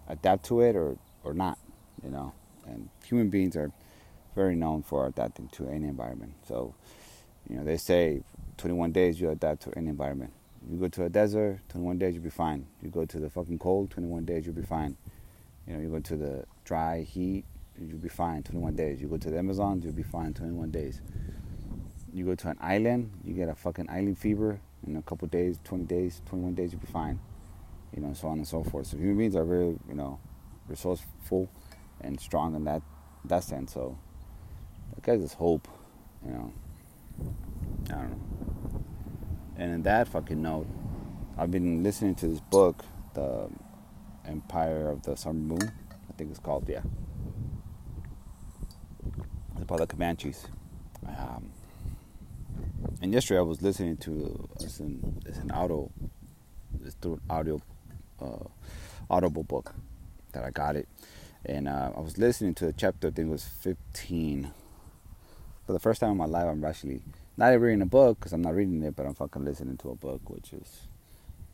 adapt 0.08 0.44
to 0.46 0.60
it 0.60 0.76
or 0.76 0.96
or 1.24 1.34
not 1.34 1.58
you 2.02 2.10
know? 2.10 2.32
And 2.66 2.88
human 3.04 3.30
beings 3.30 3.56
are 3.56 3.70
very 4.34 4.56
known 4.56 4.82
for 4.82 5.06
adapting 5.06 5.48
to 5.50 5.68
any 5.68 5.86
environment. 5.86 6.34
So 6.46 6.74
you 7.48 7.56
know 7.56 7.64
they 7.64 7.76
say 7.76 8.22
21 8.58 8.92
days 8.92 9.20
you 9.20 9.30
adapt 9.30 9.62
to 9.62 9.72
any 9.76 9.88
environment. 9.88 10.32
You 10.68 10.78
go 10.78 10.88
to 10.88 11.04
a 11.04 11.08
desert 11.08 11.60
21 11.68 11.98
days 11.98 12.14
you'll 12.14 12.24
be 12.24 12.30
fine. 12.30 12.66
You 12.82 12.90
go 12.90 13.04
to 13.04 13.18
the 13.18 13.30
fucking 13.30 13.58
cold 13.58 13.90
21 13.90 14.24
days 14.24 14.46
you'll 14.46 14.54
be 14.54 14.62
fine 14.62 14.96
you 15.66 15.75
know, 15.75 15.80
you 15.80 15.88
go 15.88 16.00
to 16.00 16.16
the 16.16 16.44
dry 16.64 17.02
heat, 17.02 17.44
you'll 17.78 17.99
be 17.99 18.08
fine 18.08 18.42
21 18.42 18.75
days. 18.75 19.00
You 19.00 19.08
go 19.08 19.16
to 19.16 19.30
the 19.30 19.38
Amazon, 19.38 19.82
you'll 19.82 19.92
be 19.92 20.02
fine 20.02 20.32
21 20.35 20.70
days. 20.70 21.00
You 22.12 22.25
go 22.25 22.35
to 22.35 22.49
an 22.49 22.56
island, 22.61 23.11
you 23.25 23.35
get 23.35 23.49
a 23.49 23.54
fucking 23.54 23.88
island 23.90 24.18
fever 24.18 24.61
in 24.87 24.96
a 24.96 25.02
couple 25.02 25.28
days, 25.28 25.58
20 25.64 25.85
days, 25.85 26.23
21 26.26 26.54
days, 26.54 26.73
you'll 26.73 26.80
be 26.80 26.87
fine. 26.87 27.18
You 27.94 28.02
know, 28.02 28.12
so 28.14 28.28
on 28.28 28.38
and 28.38 28.46
so 28.46 28.62
forth. 28.62 28.87
So 28.87 28.96
human 28.96 29.18
beings 29.18 29.37
are 29.37 29.44
very, 29.44 29.78
you 29.88 29.94
know, 29.94 30.18
resourceful 30.68 31.49
and 32.00 32.20
strong 32.20 32.54
in 32.54 32.64
that 32.64 32.82
that 33.25 33.44
sense. 33.44 33.73
So 33.73 33.99
that 34.94 35.04
gives 35.04 35.25
us 35.25 35.35
hope, 35.35 35.68
you 36.25 36.32
know. 36.32 36.52
I 37.90 37.94
don't 37.94 38.11
know. 38.11 38.85
And 39.56 39.73
in 39.73 39.82
that 39.82 40.08
fucking 40.08 40.40
note, 40.40 40.66
I've 41.38 41.50
been 41.50 41.82
listening 41.82 42.14
to 42.16 42.28
this 42.28 42.40
book, 42.40 42.85
the 43.14 43.49
Empire 44.26 44.90
of 44.90 45.02
the 45.02 45.16
Summer 45.16 45.38
Moon. 45.38 45.73
I 46.09 46.12
think 46.16 46.30
it's 46.30 46.38
called, 46.38 46.68
yeah. 46.68 46.83
It's 49.52 49.62
about 49.62 49.78
the 49.78 49.87
Comanches. 49.87 50.47
Um, 51.06 51.50
and 53.00 53.12
yesterday 53.12 53.38
I 53.38 53.42
was 53.42 53.62
listening 53.62 53.97
to 53.99 54.49
it's 54.61 54.80
an, 54.80 55.23
it's 55.26 55.38
an 55.38 55.50
audio, 55.50 55.90
it's 56.85 56.95
through 56.97 57.21
audio, 57.28 57.61
uh, 58.21 58.45
audible 59.11 59.45
book 59.45 59.75
that 60.33 60.45
I 60.45 60.50
got 60.50 60.76
it, 60.76 60.88
and 61.45 61.68
uh, 61.68 61.92
I 61.97 62.00
was 62.00 62.18
listening 62.18 62.54
to 62.54 62.68
a 62.68 62.73
chapter. 62.73 63.09
I 63.09 63.11
think 63.11 63.28
it 63.28 63.33
was 63.33 63.45
15. 63.45 64.52
For 65.66 65.73
the 65.73 65.80
first 65.80 66.00
time 66.00 66.12
in 66.12 66.16
my 66.16 66.26
life, 66.26 66.47
I'm 66.47 66.64
actually 66.64 67.00
not 67.37 67.49
reading 67.61 67.83
a 67.83 67.87
book 67.87 68.18
because 68.18 68.33
I'm 68.33 68.42
not 68.42 68.54
reading 68.54 68.83
it, 68.83 68.97
but 68.97 69.04
I'm 69.04 69.14
fucking 69.14 69.45
listening 69.45 69.76
to 69.78 69.90
a 69.90 69.95
book, 69.95 70.28
which 70.30 70.52
is 70.52 70.87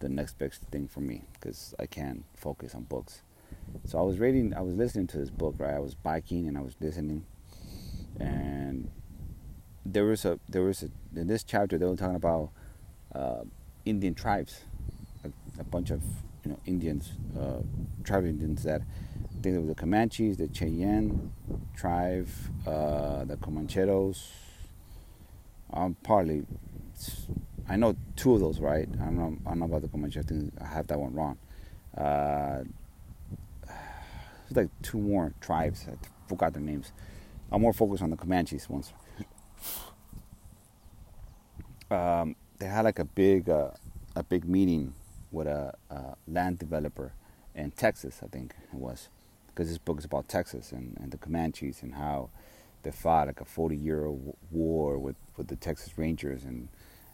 the 0.02 0.08
next 0.08 0.38
best 0.38 0.62
thing 0.70 0.88
for 0.88 1.00
me 1.00 1.22
because 1.34 1.74
I 1.78 1.86
can't 1.86 2.24
focus 2.34 2.74
on 2.74 2.82
books. 2.82 3.22
So 3.86 3.98
I 3.98 4.02
was 4.02 4.18
reading, 4.18 4.52
I 4.54 4.60
was 4.60 4.74
listening 4.74 5.06
to 5.08 5.18
this 5.18 5.30
book, 5.30 5.54
right? 5.58 5.74
I 5.74 5.78
was 5.78 5.94
biking 5.94 6.48
and 6.48 6.58
I 6.58 6.60
was 6.60 6.74
listening, 6.80 7.24
and 8.18 8.90
there 9.86 10.04
was 10.04 10.24
a 10.24 10.38
there 10.48 10.62
was 10.62 10.82
a 10.82 10.90
in 11.18 11.28
this 11.28 11.44
chapter 11.44 11.78
they 11.78 11.86
were 11.86 11.96
talking 11.96 12.16
about 12.16 12.50
uh, 13.14 13.42
Indian 13.84 14.14
tribes, 14.14 14.64
a, 15.24 15.30
a, 15.60 15.64
bunch 15.64 15.90
of 15.90 16.02
you 16.44 16.50
know 16.50 16.58
Indians, 16.66 17.12
uh, 17.38 17.60
tribe 18.04 18.24
Indians 18.24 18.64
that 18.64 18.82
I 18.82 19.42
think 19.42 19.54
there 19.54 19.60
was 19.60 19.68
the 19.68 19.74
Comanches, 19.74 20.36
the 20.38 20.48
Cheyenne 20.52 21.32
tribe, 21.76 22.28
uh, 22.66 23.24
the 23.24 23.36
Comancheros. 23.36 24.28
I'm 25.72 25.94
partly 25.94 26.44
I 27.72 27.76
know 27.76 27.96
two 28.16 28.34
of 28.34 28.40
those, 28.40 28.60
right? 28.60 28.86
I 29.00 29.04
don't 29.06 29.16
know. 29.16 29.38
I 29.46 29.50
don't 29.50 29.60
know 29.60 29.64
about 29.64 29.80
the 29.80 29.88
Comanche. 29.88 30.20
I 30.20 30.22
think 30.22 30.52
I 30.60 30.66
have 30.66 30.86
that 30.88 31.00
one 31.00 31.14
wrong. 31.14 31.38
Uh, 31.96 32.64
there's 34.50 34.56
like 34.56 34.68
two 34.82 34.98
more 34.98 35.32
tribes. 35.40 35.86
I 35.88 35.94
forgot 36.28 36.52
their 36.52 36.60
names. 36.60 36.92
I'm 37.50 37.62
more 37.62 37.72
focused 37.72 38.02
on 38.02 38.10
the 38.10 38.16
Comanches 38.18 38.68
ones. 38.68 38.92
Um, 41.90 42.36
they 42.58 42.66
had 42.66 42.84
like 42.84 42.98
a 42.98 43.06
big, 43.06 43.48
uh, 43.48 43.70
a 44.14 44.22
big 44.22 44.44
meeting 44.44 44.92
with 45.30 45.46
a, 45.46 45.74
a, 45.88 46.16
land 46.28 46.58
developer 46.58 47.14
in 47.54 47.70
Texas. 47.70 48.20
I 48.22 48.26
think 48.26 48.54
it 48.70 48.78
was 48.78 49.08
because 49.46 49.68
this 49.68 49.78
book 49.78 49.98
is 49.98 50.04
about 50.04 50.28
Texas 50.28 50.72
and, 50.72 50.98
and 51.00 51.10
the 51.10 51.16
Comanches 51.16 51.82
and 51.82 51.94
how 51.94 52.28
they 52.82 52.90
fought 52.90 53.28
like 53.28 53.40
a 53.40 53.46
40 53.46 53.76
year 53.76 54.10
war 54.50 54.98
with, 54.98 55.16
with 55.38 55.48
the 55.48 55.56
Texas 55.56 55.96
Rangers 55.96 56.44
and 56.44 56.68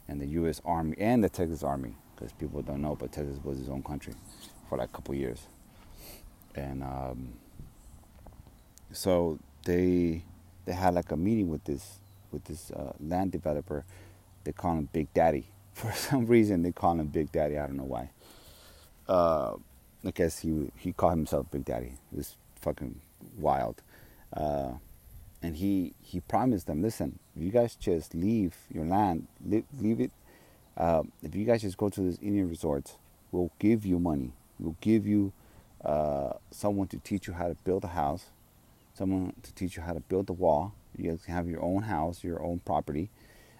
and 0.09 0.19
the 0.19 0.25
U.S. 0.27 0.61
Army 0.65 0.95
and 0.99 1.23
the 1.23 1.29
Texas 1.29 1.63
Army, 1.63 1.93
because 2.15 2.31
people 2.33 2.61
don't 2.61 2.81
know, 2.81 2.95
but 2.95 3.11
Texas 3.11 3.37
was 3.43 3.59
his 3.59 3.69
own 3.69 3.83
country 3.83 4.13
for 4.67 4.77
like 4.77 4.89
a 4.89 4.91
couple 4.91 5.13
years, 5.15 5.47
and 6.55 6.83
um, 6.83 7.33
so 8.91 9.37
they 9.65 10.23
they 10.65 10.73
had 10.73 10.95
like 10.95 11.11
a 11.11 11.17
meeting 11.17 11.49
with 11.49 11.63
this 11.63 11.99
with 12.31 12.43
this 12.45 12.71
uh, 12.71 12.93
land 12.99 13.31
developer. 13.31 13.85
They 14.43 14.51
call 14.51 14.73
him 14.73 14.89
Big 14.91 15.13
Daddy. 15.13 15.45
For 15.73 15.91
some 15.93 16.25
reason, 16.25 16.63
they 16.63 16.71
call 16.71 16.99
him 16.99 17.07
Big 17.07 17.31
Daddy. 17.31 17.57
I 17.57 17.67
don't 17.67 17.77
know 17.77 17.83
why. 17.83 18.09
Uh, 19.07 19.55
I 20.05 20.11
guess 20.11 20.39
he 20.39 20.71
he 20.75 20.91
called 20.91 21.13
himself 21.13 21.51
Big 21.51 21.65
Daddy. 21.65 21.93
It 22.11 22.17
was 22.17 22.35
fucking 22.61 22.99
wild. 23.37 23.81
Uh, 24.33 24.73
and 25.41 25.55
he 25.57 25.93
he 26.01 26.19
promised 26.19 26.67
them, 26.67 26.81
listen, 26.81 27.19
if 27.35 27.43
you 27.43 27.51
guys 27.51 27.75
just 27.75 28.13
leave 28.13 28.55
your 28.73 28.85
land, 28.85 29.27
leave, 29.45 29.65
leave 29.79 29.99
it. 29.99 30.11
Uh, 30.75 31.03
if 31.23 31.35
you 31.35 31.45
guys 31.45 31.61
just 31.61 31.77
go 31.77 31.89
to 31.89 32.01
this 32.01 32.17
Indian 32.21 32.49
resort, 32.49 32.93
we'll 33.31 33.51
give 33.59 33.85
you 33.85 33.99
money. 33.99 34.31
We'll 34.59 34.75
give 34.81 35.05
you 35.05 35.31
uh, 35.83 36.33
someone 36.51 36.87
to 36.89 36.97
teach 36.97 37.27
you 37.27 37.33
how 37.33 37.47
to 37.47 37.55
build 37.63 37.83
a 37.83 37.87
house, 37.87 38.25
someone 38.93 39.33
to 39.43 39.53
teach 39.53 39.77
you 39.77 39.83
how 39.83 39.93
to 39.93 40.01
build 40.01 40.29
a 40.29 40.33
wall. 40.33 40.73
You 40.97 41.11
guys 41.11 41.21
can 41.23 41.33
have 41.33 41.47
your 41.47 41.61
own 41.61 41.83
house, 41.83 42.23
your 42.23 42.43
own 42.43 42.59
property, 42.65 43.09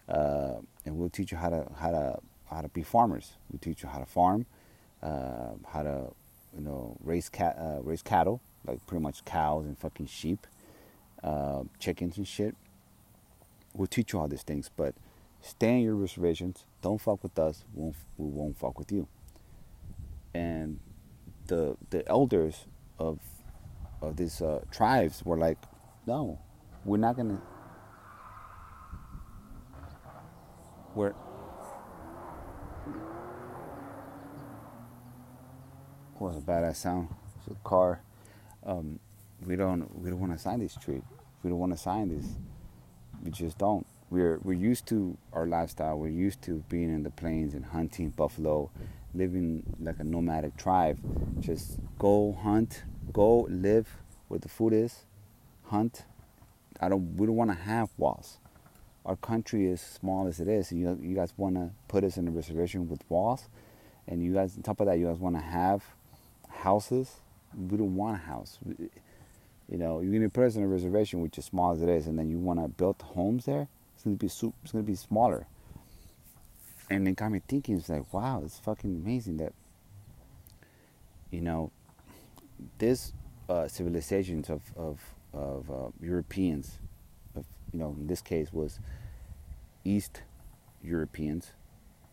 uh, 0.10 0.56
and 0.86 0.98
we'll 0.98 1.10
teach 1.10 1.32
you 1.32 1.38
how 1.38 1.50
to 1.50 1.68
how 1.80 1.92
to 1.92 2.20
how 2.50 2.62
to 2.62 2.68
be 2.68 2.84
farmers. 2.84 3.34
We'll 3.52 3.60
teach 3.60 3.84
you 3.84 3.90
how 3.90 4.00
to 4.00 4.06
farm, 4.06 4.46
uh, 5.02 5.52
how 5.72 5.84
to 5.84 6.12
you 6.54 6.62
know 6.62 6.98
raise 7.04 7.30
cat 7.30 7.58
uh, 7.58 7.82
raise 7.82 8.02
cattle, 8.02 8.42
like 8.66 8.86
pretty 8.86 9.02
much 9.02 9.24
cows 9.24 9.66
and 9.66 9.78
fucking 9.78 10.08
sheep 10.08 10.46
uh, 11.24 11.64
chickens 11.80 12.18
and 12.18 12.28
shit. 12.28 12.56
We'll 13.74 13.88
teach 13.88 14.14
you 14.14 14.20
all 14.20 14.28
these 14.28 14.44
things, 14.44 14.70
but 14.76 14.96
stay 15.42 15.78
in 15.78 15.84
your 15.84 15.96
reservations. 15.96 16.66
Don't 16.82 17.00
fuck 17.00 17.24
with 17.24 17.38
us. 17.38 17.64
We 17.74 17.84
won't, 17.84 17.96
we 18.18 18.30
won't 18.30 18.58
fuck 18.58 18.78
with 18.80 18.92
you. 18.92 19.08
And 20.34 20.80
the 21.48 21.76
the 21.90 22.08
elders 22.08 22.66
of 23.00 23.20
of 24.02 24.16
these 24.16 24.42
uh, 24.42 24.62
tribes 24.72 25.24
were 25.26 25.38
like, 25.38 25.58
no, 26.06 26.40
we're 26.86 26.98
not 26.98 27.18
gonna. 27.18 27.42
We're 30.96 31.14
what 36.16 36.36
a 36.36 36.42
badass 36.42 36.78
sound? 36.78 37.10
It's 37.38 37.48
a 37.48 37.68
car. 37.68 38.02
Um, 38.66 39.00
we 39.46 39.56
don't 39.56 40.00
we 40.02 40.10
don't 40.10 40.20
want 40.20 40.34
to 40.34 40.40
sign 40.40 40.60
this 40.60 40.76
treaty. 40.76 41.04
We 41.44 41.50
don't 41.50 41.60
want 41.60 41.72
to 41.72 41.78
sign 41.78 42.10
this. 42.10 42.26
We 43.24 43.32
just 43.32 43.58
don't. 43.58 43.86
We're 44.10 44.40
we're 44.44 44.54
used 44.54 44.88
to 44.88 45.18
our 45.34 45.46
lifestyle. 45.46 45.98
We're 45.98 46.10
used 46.10 46.42
to 46.44 46.64
being 46.70 46.94
in 46.94 47.04
the 47.04 47.10
plains 47.12 47.54
and 47.54 47.66
hunting 47.66 48.10
buffalo, 48.10 48.70
living 49.14 49.64
like 49.80 50.00
a 50.00 50.04
nomadic 50.04 50.58
tribe. 50.58 51.00
Just 51.40 51.78
go 51.98 52.38
hunt, 52.42 52.84
go 53.14 53.48
live 53.50 53.88
where 54.28 54.40
the 54.40 54.50
food 54.50 54.74
is, 54.74 55.06
hunt. 55.66 56.06
I 56.82 56.90
don't. 56.90 57.16
We 57.18 57.28
don't 57.28 57.36
want 57.36 57.52
to 57.52 57.58
have 57.58 57.90
walls. 57.98 58.38
Our 59.06 59.16
country 59.16 59.68
is 59.68 59.82
small 59.82 60.28
as 60.28 60.40
it 60.40 60.48
is, 60.48 60.72
and 60.72 60.82
you 60.82 61.00
you 61.02 61.16
guys 61.16 61.34
want 61.38 61.56
to 61.56 61.72
put 61.88 62.04
us 62.04 62.18
in 62.18 62.28
a 62.28 62.32
reservation 62.32 62.90
with 62.90 63.02
walls, 63.10 63.48
and 64.08 64.24
you 64.24 64.34
guys 64.34 64.58
on 64.58 64.64
top 64.64 64.80
of 64.82 64.88
that, 64.88 64.98
you 64.98 65.08
guys 65.08 65.18
want 65.18 65.36
to 65.36 65.42
have 65.42 65.84
houses. 66.50 67.16
We 67.58 67.78
don't 67.78 67.96
want 67.96 68.16
a 68.16 68.26
house 68.26 68.60
you 69.70 69.78
know, 69.78 70.00
you're 70.02 70.12
gonna 70.12 70.30
put 70.30 70.46
us 70.46 70.56
in 70.56 70.64
a 70.64 70.68
reservation, 70.68 71.22
which 71.22 71.38
is 71.38 71.46
small 71.46 71.72
as 71.72 71.82
it 71.82 71.90
is, 71.90 72.08
and 72.08 72.18
then 72.18 72.30
you 72.30 72.40
want 72.40 72.60
to 72.60 72.68
build 72.68 73.02
homes 73.02 73.46
there. 73.46 73.68
It's 73.94 74.04
gonna 74.04 74.16
be 74.16 74.28
super, 74.28 74.56
it's 74.64 74.72
gonna 74.72 74.84
be 74.84 74.96
smaller. 74.96 75.46
And 76.90 77.08
it 77.08 77.16
got 77.16 77.32
me 77.32 77.42
thinking. 77.48 77.78
It's 77.78 77.90
like, 77.90 78.12
wow, 78.12 78.42
it's 78.44 78.58
fucking 78.58 79.02
amazing 79.06 79.38
that, 79.38 79.54
you 81.30 81.42
know, 81.42 81.72
this 82.80 83.14
uh, 83.48 83.68
civilizations 83.68 84.50
of 84.50 84.62
of 84.76 85.00
of 85.34 85.70
uh, 85.70 85.90
Europeans, 86.02 86.80
of 87.36 87.46
you 87.72 87.80
know, 87.80 87.96
in 88.00 88.08
this 88.08 88.22
case 88.22 88.52
was 88.52 88.80
East 89.86 90.24
Europeans, 90.84 91.52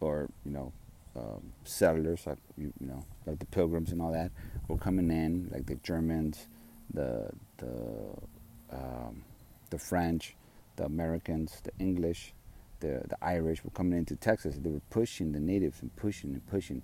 or 0.01 0.29
you 0.45 0.53
know, 0.53 0.73
um, 1.17 1.53
settlers, 1.65 2.27
like 2.27 2.39
you, 2.59 2.73
you 2.81 2.87
know, 2.87 3.05
like 3.25 3.39
the 3.39 3.47
Pilgrims 3.47 3.93
and 3.93 4.03
all 4.03 4.13
that, 4.13 4.31
were 4.69 4.77
coming 4.77 5.11
in, 5.11 5.49
like 5.51 5.65
the 5.65 5.77
Germans, 5.77 6.49
the 6.93 7.31
the 7.59 8.77
um, 8.77 9.25
the 9.71 9.79
French, 9.79 10.35
the 10.77 10.85
Americans, 10.85 11.61
the 11.63 11.73
English, 11.79 12.33
the 12.81 13.03
the 13.09 13.17
Irish 13.23 13.65
were 13.65 13.71
coming 13.71 13.99
into 13.99 14.17
Texas. 14.17 14.57
They 14.59 14.71
were 14.71 14.83
pushing 14.91 15.33
the 15.33 15.41
natives 15.41 15.83
and 15.83 15.95
pushing 15.97 16.33
and 16.33 16.47
pushing 16.47 16.83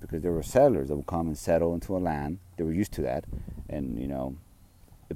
because 0.00 0.22
there 0.22 0.32
were 0.32 0.42
settlers 0.42 0.88
that 0.88 0.96
would 0.96 1.06
come 1.06 1.28
and 1.28 1.38
settle 1.38 1.74
into 1.74 1.96
a 1.96 1.98
land. 2.00 2.38
They 2.56 2.64
were 2.64 2.72
used 2.72 2.92
to 2.94 3.02
that, 3.02 3.24
and 3.68 3.98
you 4.00 4.08
know, 4.08 4.36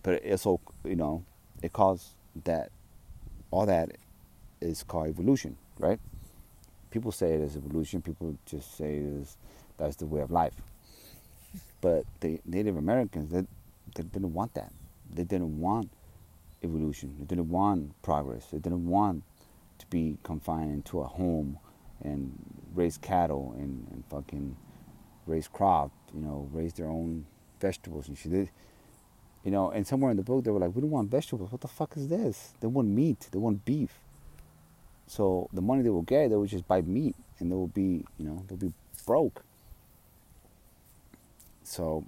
but 0.03 0.15
it 0.25 0.31
also 0.31 0.61
you 0.85 0.97
know 0.97 1.25
it 1.63 1.73
caused 1.73 2.09
that 2.45 2.71
all 3.51 3.67
that 3.67 3.97
is 4.61 4.83
called 4.83 5.09
evolution, 5.09 5.57
right? 5.79 5.99
People 6.91 7.13
say 7.13 7.35
it 7.35 7.41
is 7.41 7.57
evolution. 7.57 8.03
People 8.03 8.37
just 8.47 8.77
say 8.77 8.97
it 8.97 9.05
is 9.05 9.37
that's 9.77 9.97
the 9.97 10.07
way 10.07 10.21
of 10.21 10.31
life. 10.31 10.55
But 11.81 12.05
the 12.21 12.41
Native 12.45 12.77
Americans, 12.77 13.31
they, 13.31 13.47
they 13.95 14.03
didn't 14.03 14.33
want 14.35 14.55
that. 14.55 14.73
They 15.13 15.25
didn't 15.25 15.61
want 15.61 15.91
evolution. 16.63 17.17
They 17.19 17.25
didn't 17.25 17.49
want 17.49 18.01
progress. 18.03 18.47
They 18.53 18.59
didn't 18.59 18.87
want 18.87 19.25
to 19.79 19.87
be 19.87 20.19
confined 20.23 20.73
into 20.73 21.01
a 21.01 21.07
home 21.07 21.59
and 22.03 22.33
raise 22.75 22.99
cattle 22.99 23.55
and, 23.59 23.87
and 23.91 24.05
fucking 24.11 24.57
raise 25.27 25.49
crop, 25.49 25.91
you 26.15 26.21
know, 26.21 26.49
raise 26.53 26.73
their 26.75 26.89
own 26.89 27.27
vegetables 27.61 28.09
and 28.09 28.17
shit. 28.17 28.33
They, 28.33 28.51
you 29.45 29.51
know, 29.51 29.71
and 29.71 29.87
somewhere 29.87 30.11
in 30.11 30.17
the 30.17 30.23
book 30.23 30.45
they 30.45 30.51
were 30.51 30.61
like, 30.61 30.75
we 30.75 30.81
don't 30.83 30.91
want 30.91 31.11
vegetables. 31.11 31.51
What 31.51 31.61
the 31.61 31.69
fuck 31.69 31.97
is 31.97 32.09
this? 32.09 32.53
They 32.61 32.67
want 32.67 32.89
meat. 32.89 33.29
They 33.31 33.39
want 33.39 33.65
beef. 33.65 34.01
So 35.07 35.49
the 35.53 35.63
money 35.63 35.83
they 35.83 35.91
will 35.91 36.03
get, 36.03 36.31
they 36.31 36.37
will 36.37 36.47
just 36.47 36.69
buy 36.69 36.83
meat, 36.83 37.17
and 37.41 37.51
they 37.51 37.57
will 37.57 37.67
be, 37.67 38.05
you 38.17 38.25
know, 38.25 38.45
they'll 38.47 38.57
be 38.57 38.73
broke. 39.07 39.43
So 41.65 42.05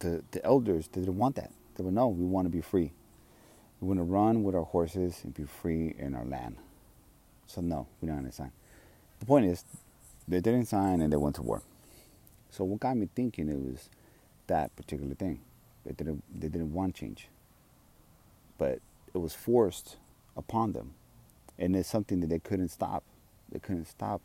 the 0.00 0.22
the 0.32 0.44
elders 0.44 0.88
they 0.88 1.00
didn't 1.00 1.18
want 1.18 1.36
that. 1.36 1.52
They 1.76 1.84
were 1.84 1.92
no, 1.92 2.08
we 2.08 2.24
want 2.24 2.46
to 2.46 2.50
be 2.50 2.60
free. 2.60 2.92
We 3.80 3.88
want 3.88 4.00
to 4.00 4.04
run 4.04 4.42
with 4.42 4.54
our 4.54 4.64
horses 4.64 5.20
and 5.24 5.34
be 5.34 5.44
free 5.44 5.94
in 5.98 6.14
our 6.14 6.24
land. 6.24 6.56
So 7.46 7.60
no, 7.60 7.86
we're 8.00 8.08
not 8.10 8.18
going 8.18 8.30
to 8.30 8.32
sign. 8.32 8.52
The 9.20 9.26
point 9.26 9.46
is, 9.46 9.64
they 10.26 10.40
didn't 10.40 10.66
sign 10.66 11.00
and 11.00 11.12
they 11.12 11.16
went 11.16 11.36
to 11.36 11.42
war. 11.42 11.62
So 12.50 12.64
what 12.64 12.80
got 12.80 12.96
me 12.96 13.08
thinking 13.14 13.48
it 13.48 13.58
was 13.58 13.88
that 14.46 14.74
particular 14.76 15.14
thing. 15.14 15.40
They 15.84 15.92
didn't 15.92 16.22
they 16.34 16.48
didn't 16.48 16.72
want 16.72 16.94
change. 16.94 17.28
But 18.58 18.80
it 19.14 19.18
was 19.18 19.34
forced 19.34 19.96
upon 20.36 20.72
them. 20.72 20.94
And 21.58 21.74
it's 21.76 21.88
something 21.88 22.20
that 22.20 22.28
they 22.28 22.38
couldn't 22.38 22.68
stop. 22.68 23.04
They 23.50 23.58
couldn't 23.58 23.86
stop 23.86 24.20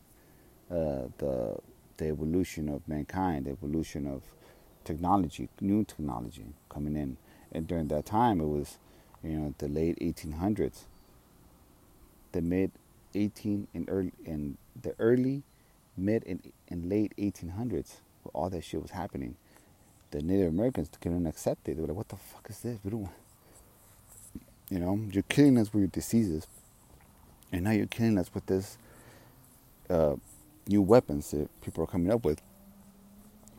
uh, 0.71 1.07
the 1.17 1.57
the 1.97 2.07
evolution 2.07 2.69
of 2.69 2.87
mankind, 2.87 3.45
the 3.45 3.51
evolution 3.51 4.07
of 4.07 4.23
technology, 4.83 5.49
new 5.61 5.83
technology 5.83 6.45
coming 6.69 6.95
in. 6.95 7.17
And 7.51 7.67
during 7.67 7.87
that 7.89 8.05
time 8.05 8.41
it 8.41 8.47
was, 8.47 8.77
you 9.23 9.37
know, 9.37 9.53
the 9.57 9.67
late 9.67 9.97
eighteen 10.01 10.33
hundreds. 10.33 10.85
The 12.31 12.41
mid 12.41 12.71
eighteen 13.13 13.67
and 13.73 13.87
early 13.89 14.11
and 14.25 14.57
the 14.81 14.95
early, 14.99 15.43
mid 15.95 16.25
and, 16.25 16.51
and 16.67 16.89
late 16.89 17.13
eighteen 17.17 17.49
hundreds 17.49 18.01
all 18.33 18.49
that 18.49 18.63
shit 18.63 18.81
was 18.81 18.91
happening, 18.91 19.35
the 20.11 20.21
Native 20.21 20.47
Americans 20.47 20.89
couldn't 20.99 21.27
accept 21.27 21.67
it. 21.67 21.75
They 21.75 21.81
were 21.81 21.87
like, 21.87 21.97
"What 21.97 22.09
the 22.09 22.15
fuck 22.15 22.47
is 22.49 22.59
this? 22.59 22.79
We 22.83 22.91
don't, 22.91 23.09
you 24.69 24.79
know, 24.79 24.99
you're 25.11 25.23
killing 25.23 25.57
us 25.57 25.73
with 25.73 25.81
your 25.81 25.87
diseases, 25.89 26.47
and 27.51 27.65
now 27.65 27.71
you're 27.71 27.85
killing 27.85 28.17
us 28.17 28.31
with 28.33 28.45
this 28.45 28.77
uh, 29.89 30.15
new 30.67 30.81
weapons 30.81 31.31
that 31.31 31.49
people 31.61 31.83
are 31.83 31.87
coming 31.87 32.11
up 32.11 32.23
with, 32.25 32.41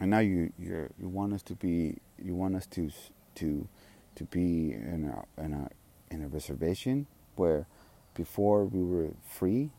and 0.01 0.11
now 0.11 0.19
you 0.19 0.53
you 0.59 0.93
you 1.01 1.09
want 1.09 1.33
us 1.33 1.43
to 1.43 1.55
be 1.55 1.99
you 2.23 2.35
want 2.35 2.57
us 2.57 2.67
to 2.67 2.91
to 3.37 3.69
to 4.17 4.25
be 4.25 4.73
in 4.73 5.13
a 5.13 5.43
in 5.43 5.53
a 5.53 5.69
in 6.11 6.23
a 6.23 6.29
reservation 6.29 7.07
where 7.37 7.67
before 8.15 8.65
we 8.65 8.83
were 8.83 9.11
free, 9.29 9.71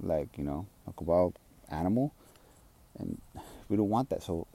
like 0.00 0.36
you 0.36 0.44
know, 0.44 0.66
a 0.86 1.04
wild 1.04 1.38
animal, 1.70 2.12
and 2.98 3.20
we 3.68 3.76
don't 3.76 3.88
want 3.88 4.10
that. 4.10 4.22
So, 4.22 4.46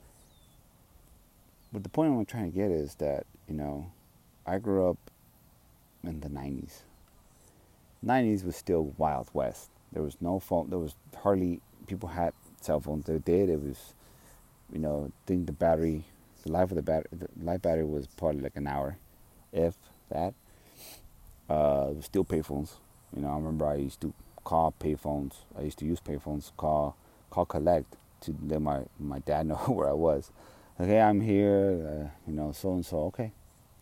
but 1.72 1.82
the 1.82 1.88
point 1.88 2.12
I'm 2.12 2.24
trying 2.26 2.50
to 2.50 2.56
get 2.56 2.70
is 2.70 2.94
that 2.96 3.26
you 3.48 3.54
know, 3.54 3.90
I 4.46 4.58
grew 4.58 4.88
up 4.88 4.98
in 6.04 6.20
the 6.20 6.28
'90s. 6.28 6.82
'90s 8.04 8.44
was 8.44 8.56
still 8.56 8.92
Wild 8.96 9.28
West. 9.32 9.70
There 9.92 10.02
was 10.02 10.16
no 10.20 10.38
phone. 10.38 10.70
There 10.70 10.78
was 10.78 10.94
hardly 11.16 11.60
people 11.86 12.10
had 12.10 12.32
cell 12.60 12.80
phones. 12.80 13.06
They 13.06 13.18
did. 13.18 13.48
It 13.48 13.60
was, 13.60 13.94
you 14.72 14.78
know, 14.78 15.10
think 15.26 15.46
the 15.46 15.52
battery, 15.52 16.04
the 16.44 16.52
life 16.52 16.70
of 16.70 16.76
the 16.76 16.82
battery, 16.82 17.08
the 17.12 17.28
life 17.42 17.62
battery 17.62 17.84
was 17.84 18.06
probably 18.06 18.42
like 18.42 18.56
an 18.56 18.66
hour, 18.66 18.96
if 19.52 19.74
that. 20.10 20.34
Uh, 21.48 21.92
still 22.00 22.24
payphones. 22.24 22.74
You 23.14 23.22
know, 23.22 23.28
I 23.28 23.34
remember 23.34 23.66
I 23.66 23.74
used 23.74 24.00
to 24.02 24.14
call 24.44 24.72
payphones. 24.78 25.34
I 25.58 25.62
used 25.62 25.78
to 25.78 25.84
use 25.84 25.98
payphones, 26.00 26.52
call, 26.56 26.96
call 27.28 27.44
collect 27.44 27.96
to 28.22 28.36
let 28.46 28.62
my 28.62 28.82
my 28.98 29.18
dad 29.20 29.46
know 29.48 29.56
where 29.56 29.88
I 29.88 29.92
was. 29.92 30.30
Okay, 30.80 31.00
I'm 31.00 31.20
here. 31.20 32.08
Uh, 32.08 32.30
you 32.30 32.34
know, 32.34 32.52
so 32.52 32.72
and 32.72 32.86
so. 32.86 32.98
Okay, 33.06 33.32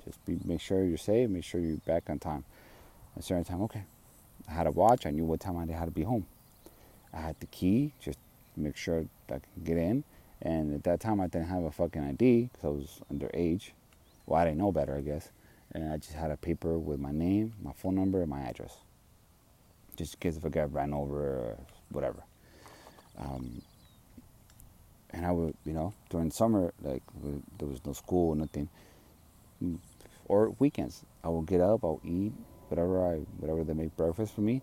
just 0.05 0.25
be 0.25 0.39
make 0.45 0.61
sure 0.61 0.85
you're 0.85 0.97
safe. 0.97 1.29
Make 1.29 1.45
sure 1.45 1.61
you're 1.61 1.77
back 1.79 2.09
on 2.09 2.19
time. 2.19 2.45
A 3.17 3.23
certain 3.23 3.45
time. 3.45 3.63
Okay, 3.63 3.83
I 4.49 4.53
had 4.53 4.67
a 4.67 4.71
watch. 4.71 5.05
I 5.07 5.11
knew 5.11 5.25
what 5.25 5.41
time 5.41 5.57
I 5.59 5.71
had 5.73 5.85
to 5.85 5.91
be 5.91 6.03
home. 6.03 6.27
I 7.13 7.21
had 7.21 7.39
the 7.41 7.47
key. 7.47 7.93
Just 8.01 8.19
make 8.57 8.77
sure 8.77 9.05
I 9.29 9.35
could 9.35 9.65
get 9.65 9.77
in. 9.77 10.05
And 10.41 10.75
at 10.75 10.85
that 10.85 11.01
time, 11.01 11.21
I 11.21 11.27
didn't 11.27 11.49
have 11.49 11.65
a 11.65 11.71
fucking 11.71 12.03
ID 12.03 12.51
because 12.53 12.65
I 12.65 12.69
was 12.69 13.01
underage. 13.13 13.71
Well, 14.27 14.41
I 14.41 14.45
didn't 14.45 14.59
know 14.59 14.73
better, 14.73 14.97
I 14.97 15.01
guess. 15.01 15.31
And 15.73 15.93
I 15.93 15.97
just 15.97 16.13
had 16.13 16.31
a 16.31 16.37
paper 16.37 16.79
with 16.79 17.01
my 17.01 17.13
name, 17.13 17.55
my 17.63 17.73
phone 17.73 17.97
number, 17.97 18.21
and 18.21 18.31
my 18.31 18.41
address. 18.41 18.77
Just 19.97 20.15
in 20.15 20.21
case 20.21 20.37
if 20.37 20.45
I 20.45 20.49
got 20.49 20.73
ran 20.73 20.95
over 20.95 21.19
or 21.19 21.59
whatever. 21.91 22.23
Um, 23.19 23.63
and 25.11 25.27
I 25.27 25.33
would, 25.33 25.55
you 25.65 25.73
know, 25.73 25.93
during 26.11 26.31
summer, 26.31 26.73
like 26.83 27.03
there 27.59 27.69
was 27.69 27.85
no 27.85 27.93
school, 27.93 28.35
nothing, 28.35 28.69
mm, 29.63 29.79
or 30.27 30.51
weekends, 30.59 31.05
I 31.25 31.29
would 31.29 31.47
get 31.47 31.61
up, 31.61 31.83
I'll 31.83 32.01
eat 32.05 32.33
whatever 32.69 33.05
I, 33.05 33.17
whatever 33.39 33.65
they 33.65 33.73
make 33.73 33.97
breakfast 33.97 34.35
for 34.35 34.43
me, 34.43 34.63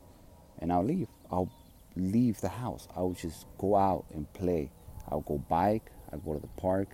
and 0.60 0.72
I'll 0.72 0.84
leave. 0.84 1.08
I'll 1.32 1.50
leave 1.96 2.42
the 2.42 2.50
house. 2.50 2.88
I 2.96 3.02
would 3.02 3.18
just 3.18 3.46
go 3.58 3.76
out 3.76 4.06
and 4.14 4.32
play. 4.34 4.70
I'll 5.10 5.22
go 5.22 5.38
bike. 5.38 5.92
I'll 6.12 6.20
go 6.20 6.34
to 6.34 6.40
the 6.40 6.62
park. 6.62 6.90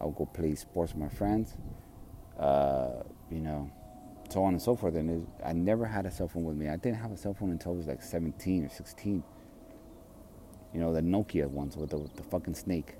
I'll 0.00 0.10
go 0.10 0.26
play 0.26 0.54
sports 0.54 0.92
with 0.92 1.02
my 1.02 1.08
friends. 1.08 1.54
Uh, 2.38 3.02
you 3.30 3.40
know, 3.40 3.70
so 4.28 4.44
on 4.44 4.52
and 4.54 4.62
so 4.62 4.76
forth. 4.76 4.94
And 4.94 5.26
I 5.44 5.52
never 5.52 5.86
had 5.86 6.06
a 6.06 6.10
cell 6.10 6.28
phone 6.28 6.44
with 6.44 6.56
me. 6.56 6.68
I 6.68 6.76
didn't 6.76 6.98
have 6.98 7.12
a 7.12 7.16
cell 7.16 7.34
phone 7.34 7.50
until 7.50 7.72
I 7.72 7.76
was 7.76 7.86
like 7.86 8.02
17 8.02 8.64
or 8.64 8.68
16 8.68 9.22
you 10.76 10.82
know, 10.82 10.92
the 10.92 11.00
Nokia 11.00 11.48
ones 11.48 11.74
with 11.74 11.88
the, 11.88 12.06
the 12.16 12.22
fucking 12.22 12.54
snake. 12.54 12.96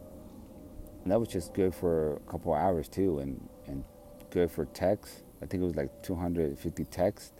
And 1.02 1.12
that 1.12 1.20
was 1.20 1.28
just 1.28 1.52
good 1.52 1.74
for 1.74 2.16
a 2.16 2.30
couple 2.30 2.54
hours 2.54 2.88
too, 2.88 3.18
and 3.18 3.48
and 3.66 3.84
good 4.30 4.50
for 4.50 4.64
text. 4.64 5.24
I 5.42 5.46
think 5.46 5.62
it 5.62 5.66
was 5.66 5.76
like 5.76 6.02
250 6.02 6.84
texts 6.84 7.32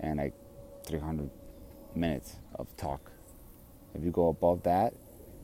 and 0.00 0.18
like 0.18 0.32
300 0.86 1.30
minutes 1.94 2.36
of 2.54 2.74
talk. 2.78 3.12
If 3.94 4.02
you 4.02 4.10
go 4.10 4.28
above 4.28 4.62
that, 4.62 4.94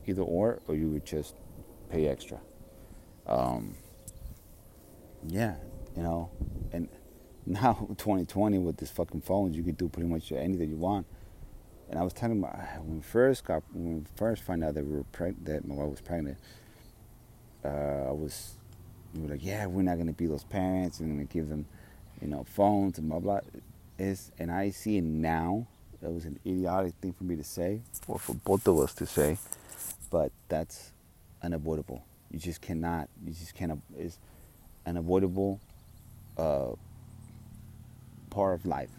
either 0.06 0.22
or, 0.22 0.60
or 0.66 0.74
you 0.74 0.88
would 0.90 1.04
just 1.04 1.34
pay 1.90 2.06
extra. 2.08 2.38
Um, 3.26 3.74
yeah, 5.26 5.54
you 5.96 6.02
know, 6.02 6.30
and 6.72 6.88
now 7.46 7.74
2020 7.96 8.58
with 8.58 8.76
this 8.76 8.90
fucking 8.90 9.22
phones, 9.22 9.56
you 9.56 9.62
can 9.62 9.74
do 9.74 9.88
pretty 9.88 10.08
much 10.08 10.32
anything 10.32 10.70
you 10.70 10.76
want. 10.76 11.06
And 11.88 11.98
I 11.98 12.02
was 12.02 12.12
telling 12.12 12.40
my 12.40 12.48
when 12.82 12.96
we 12.96 13.02
first 13.02 13.44
got 13.44 13.62
when 13.72 13.98
we 13.98 14.04
first 14.16 14.42
found 14.42 14.64
out 14.64 14.74
that 14.74 14.84
we 14.84 14.96
were 14.96 15.04
preg- 15.12 15.44
that 15.44 15.66
my 15.66 15.74
wife 15.74 15.90
was 15.90 16.00
pregnant, 16.00 16.38
uh, 17.64 17.68
I 18.08 18.12
was 18.12 18.54
we 19.14 19.22
were 19.22 19.28
like, 19.30 19.44
yeah, 19.44 19.66
we're 19.66 19.82
not 19.82 19.98
gonna 19.98 20.12
be 20.12 20.26
those 20.26 20.44
parents. 20.44 21.00
We're 21.00 21.08
gonna 21.08 21.24
give 21.24 21.48
them, 21.48 21.66
you 22.20 22.28
know, 22.28 22.44
phones 22.44 22.98
and 22.98 23.08
blah 23.08 23.18
blah. 23.18 23.40
Is 23.98 24.30
and 24.38 24.50
I 24.50 24.70
see 24.70 24.96
it 24.96 25.04
now. 25.04 25.66
That 26.00 26.12
was 26.12 26.24
an 26.24 26.40
idiotic 26.46 26.94
thing 27.02 27.12
for 27.12 27.24
me 27.24 27.36
to 27.36 27.44
say, 27.44 27.82
or 28.08 28.18
for 28.18 28.32
both 28.32 28.66
of 28.66 28.78
us 28.78 28.94
to 28.94 29.06
say, 29.06 29.36
but 30.10 30.32
that's 30.48 30.92
unavoidable. 31.42 32.04
You 32.30 32.38
just 32.38 32.60
cannot. 32.60 33.08
You 33.24 33.32
just 33.32 33.54
cannot. 33.54 33.78
It's 33.96 34.18
unavoidable 34.86 35.60
uh, 36.36 36.72
part 38.30 38.54
of 38.54 38.66
life. 38.66 38.90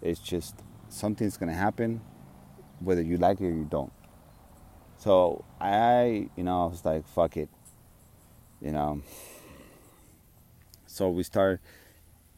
It's 0.00 0.20
just 0.20 0.56
something's 0.88 1.36
gonna 1.36 1.54
happen, 1.54 2.00
whether 2.80 3.02
you 3.02 3.16
like 3.16 3.40
it 3.40 3.46
or 3.46 3.52
you 3.52 3.66
don't. 3.70 3.92
So 4.98 5.44
I, 5.60 6.28
you 6.36 6.44
know, 6.44 6.64
I 6.64 6.66
was 6.66 6.84
like, 6.84 7.06
fuck 7.08 7.36
it, 7.36 7.48
you 8.60 8.70
know. 8.70 9.02
So 10.86 11.08
we 11.08 11.22
started, 11.22 11.60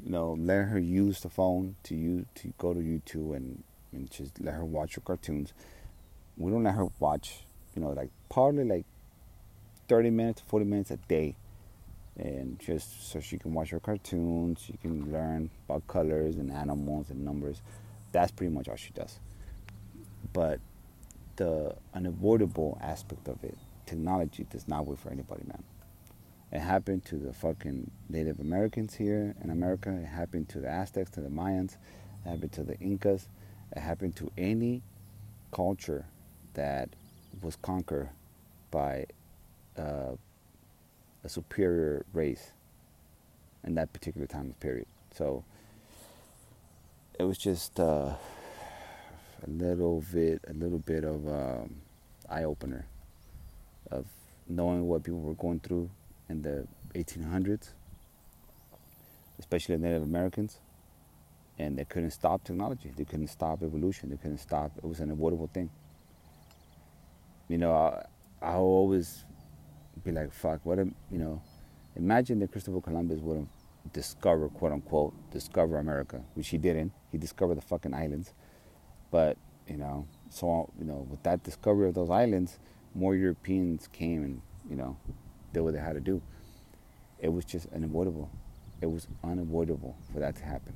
you 0.03 0.11
know, 0.11 0.37
let 0.39 0.67
her 0.69 0.79
use 0.79 1.21
the 1.21 1.29
phone 1.29 1.77
to 1.85 1.95
you 1.95 2.27
to 2.37 2.53
go 2.57 2.73
to 2.73 2.81
YouTube 2.81 3.37
and 3.37 3.65
and 3.93 4.11
just 4.11 4.41
let 4.41 4.55
her 4.55 4.65
watch 4.65 4.97
her 4.97 5.01
cartoons. 5.01 5.53
We 6.37 6.51
don't 6.51 6.65
let 6.65 6.75
her 6.75 6.89
watch 6.99 7.44
you 7.75 7.83
know, 7.83 7.91
like 7.91 8.11
probably 8.31 8.65
like 8.65 8.85
30 9.89 10.11
minutes, 10.11 10.41
to 10.41 10.47
40 10.49 10.65
minutes 10.65 10.91
a 10.91 10.97
day. 10.97 11.37
And 12.17 12.59
just 12.61 13.11
so 13.11 13.21
she 13.21 13.39
can 13.39 13.53
watch 13.55 13.71
her 13.71 13.81
cartoons, 13.81 14.61
she 14.65 14.75
can 14.75 15.13
learn 15.13 15.51
about 15.69 15.87
colors 15.89 16.37
and 16.37 16.53
animals 16.53 17.11
and 17.11 17.25
numbers. 17.25 17.61
That's 18.13 18.31
pretty 18.31 18.53
much 18.55 18.69
all 18.69 18.77
she 18.77 18.93
does. 18.93 19.19
But 20.33 20.61
the 21.37 21.75
unavoidable 21.93 22.79
aspect 22.81 23.27
of 23.27 23.43
it, 23.43 23.59
technology 23.87 24.47
does 24.49 24.69
not 24.69 24.87
work 24.87 24.99
for 24.99 25.11
anybody, 25.11 25.43
man. 25.47 25.65
It 26.53 26.61
happened 26.61 27.05
to 27.07 27.17
the 27.17 27.33
fucking 27.33 27.91
Native 28.09 28.39
Americans 28.39 28.95
here 28.95 29.35
in 29.43 29.51
America. 29.51 29.91
It 29.91 30.07
happened 30.07 30.49
to 30.51 30.61
the 30.61 30.69
Aztecs, 30.69 31.11
to 31.13 31.21
the 31.21 31.29
Mayans. 31.29 31.77
It 32.25 32.29
happened 32.29 32.53
to 32.53 32.63
the 32.63 32.79
Incas. 32.79 33.29
It 33.75 33.81
happened 33.81 34.15
to 34.17 34.31
any 34.39 34.83
culture 35.51 36.07
that 36.55 36.91
was 37.43 37.57
conquered 37.57 38.11
by 38.71 39.07
uh, 39.79 40.13
a 41.23 41.29
superior 41.29 42.05
race 42.13 42.53
in 43.65 43.75
that 43.75 43.93
particular 43.93 44.27
time 44.27 44.55
period. 44.61 44.87
So 45.15 45.45
it 47.19 47.25
was 47.25 47.39
just 47.39 47.79
uh, 47.81 48.15
a 49.47 49.51
little 49.51 50.05
bit, 50.13 50.43
a 50.49 50.53
little 50.53 50.79
bit 50.79 51.05
of 51.05 51.27
um, 51.29 51.77
eye 52.29 52.45
opener 52.45 52.87
of 53.91 54.07
knowing 54.49 54.87
what 54.87 55.05
people 55.05 55.21
were 55.21 55.35
going 55.35 55.61
through 55.61 55.91
in 56.29 56.43
the 56.43 56.67
1800s, 56.95 57.69
especially 59.39 59.77
Native 59.77 60.03
Americans, 60.03 60.59
and 61.59 61.79
they 61.79 61.85
couldn't 61.85 62.11
stop 62.11 62.45
technology. 62.45 62.91
They 62.97 63.05
couldn't 63.05 63.29
stop 63.29 63.63
evolution. 63.63 64.11
They 64.11 64.17
couldn't 64.17 64.39
stop. 64.39 64.73
It 64.77 64.85
was 64.85 65.01
an 65.01 65.11
avoidable 65.11 65.49
thing. 65.53 65.71
You 67.49 67.59
know, 67.59 67.73
I, 67.73 68.05
I'll 68.43 68.61
always 68.61 69.25
be 70.05 70.13
like, 70.13 70.33
"Fuck, 70.33 70.61
what 70.65 70.79
a 70.79 70.87
you 71.11 71.19
know." 71.19 71.43
Imagine 71.97 72.41
that 72.41 72.51
Christopher 72.51 72.81
Columbus 72.81 73.21
would 73.21 73.39
have 73.39 73.93
discovered, 73.93 74.49
quote 74.55 74.73
unquote, 74.73 75.15
discover 75.31 75.79
America, 75.79 76.21
which 76.35 76.49
he 76.49 76.59
didn't. 76.59 76.93
He 77.13 77.19
discovered 77.19 77.55
the 77.57 77.63
fucking 77.63 77.95
islands, 77.95 78.33
but 79.11 79.37
you 79.69 79.77
know, 79.77 80.07
so 80.31 80.71
you 80.79 80.85
know, 80.85 81.07
with 81.09 81.23
that 81.23 81.43
discovery 81.45 81.89
of 81.89 81.95
those 81.95 82.11
islands, 82.11 82.59
more 82.95 83.15
Europeans 83.15 83.89
came 83.93 84.25
and 84.25 84.41
you 84.69 84.77
know 84.77 84.97
did 85.53 85.61
what 85.61 85.75
they 85.75 85.81
had 85.81 85.95
to 85.95 86.01
do. 86.01 86.21
It 87.21 87.33
was 87.33 87.45
just 87.45 87.69
unavoidable. 87.73 88.31
It 88.81 88.91
was 88.91 89.07
unavoidable 89.23 89.97
for 90.13 90.19
that 90.19 90.37
to 90.37 90.45
happen. 90.45 90.75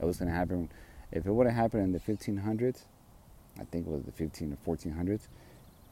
It 0.00 0.04
was 0.04 0.18
going 0.18 0.28
to 0.28 0.34
happen. 0.34 0.68
If 1.12 1.26
it 1.26 1.32
would 1.32 1.46
have 1.46 1.54
happened 1.54 1.84
in 1.84 1.92
the 1.92 2.00
1500s, 2.00 2.84
I 3.60 3.64
think 3.64 3.86
it 3.86 3.90
was 3.90 4.02
the 4.02 4.12
15 4.12 4.56
or 4.66 4.76
1400s, 4.76 5.28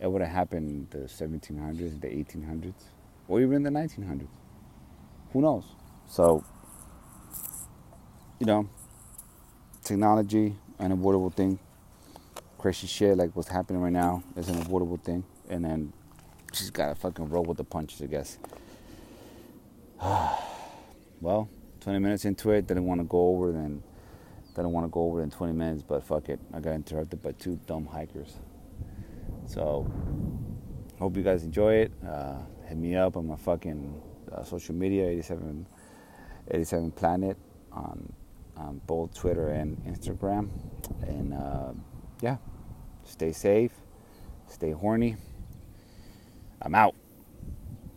it 0.00 0.10
would 0.10 0.22
have 0.22 0.30
happened 0.30 0.88
in 0.92 1.00
the 1.00 1.06
1700s, 1.06 2.00
the 2.00 2.08
1800s, 2.08 2.74
or 3.28 3.40
even 3.40 3.54
in 3.56 3.62
the 3.62 3.70
1900s. 3.70 4.26
Who 5.32 5.40
knows? 5.40 5.64
So, 6.06 6.44
you 8.38 8.46
know, 8.46 8.68
technology, 9.82 10.56
unavoidable 10.78 11.30
thing. 11.30 11.58
Crazy 12.58 12.86
shit 12.86 13.16
like 13.16 13.34
what's 13.34 13.48
happening 13.48 13.82
right 13.82 13.92
now 13.92 14.22
is 14.36 14.48
an 14.48 14.58
avoidable 14.58 14.96
thing. 14.96 15.24
And 15.48 15.64
then 15.64 15.92
just 16.52 16.72
gotta 16.72 16.94
fucking 16.94 17.28
roll 17.28 17.44
with 17.44 17.58
the 17.58 17.64
punches, 17.64 18.00
I 18.02 18.06
guess. 18.06 18.38
well, 21.20 21.48
20 21.80 21.98
minutes 21.98 22.24
into 22.24 22.50
it, 22.50 22.66
didn't 22.66 22.86
want 22.86 23.00
to 23.00 23.04
go 23.04 23.28
over, 23.28 23.52
then 23.52 23.82
didn't 24.54 24.70
want 24.70 24.86
to 24.86 24.90
go 24.90 25.02
over 25.02 25.22
in 25.22 25.30
20 25.30 25.52
minutes, 25.52 25.82
but 25.82 26.02
fuck 26.04 26.28
it, 26.28 26.38
I 26.52 26.60
got 26.60 26.74
interrupted 26.74 27.22
by 27.22 27.32
two 27.32 27.58
dumb 27.66 27.86
hikers. 27.86 28.36
So, 29.46 29.90
hope 30.98 31.16
you 31.16 31.22
guys 31.22 31.44
enjoy 31.44 31.74
it. 31.74 31.92
Uh, 32.06 32.38
hit 32.66 32.76
me 32.76 32.96
up 32.96 33.16
on 33.16 33.26
my 33.26 33.36
fucking 33.36 34.02
uh, 34.32 34.42
social 34.42 34.74
media, 34.74 35.06
87, 35.08 35.66
87 36.50 36.90
Planet, 36.92 37.36
on, 37.72 38.12
on 38.56 38.80
both 38.86 39.14
Twitter 39.14 39.48
and 39.48 39.76
Instagram. 39.84 40.48
And 41.02 41.34
uh, 41.34 41.72
yeah, 42.20 42.36
stay 43.04 43.32
safe, 43.32 43.72
stay 44.48 44.72
horny. 44.72 45.16
I'm 46.62 46.74
out. 46.74 46.94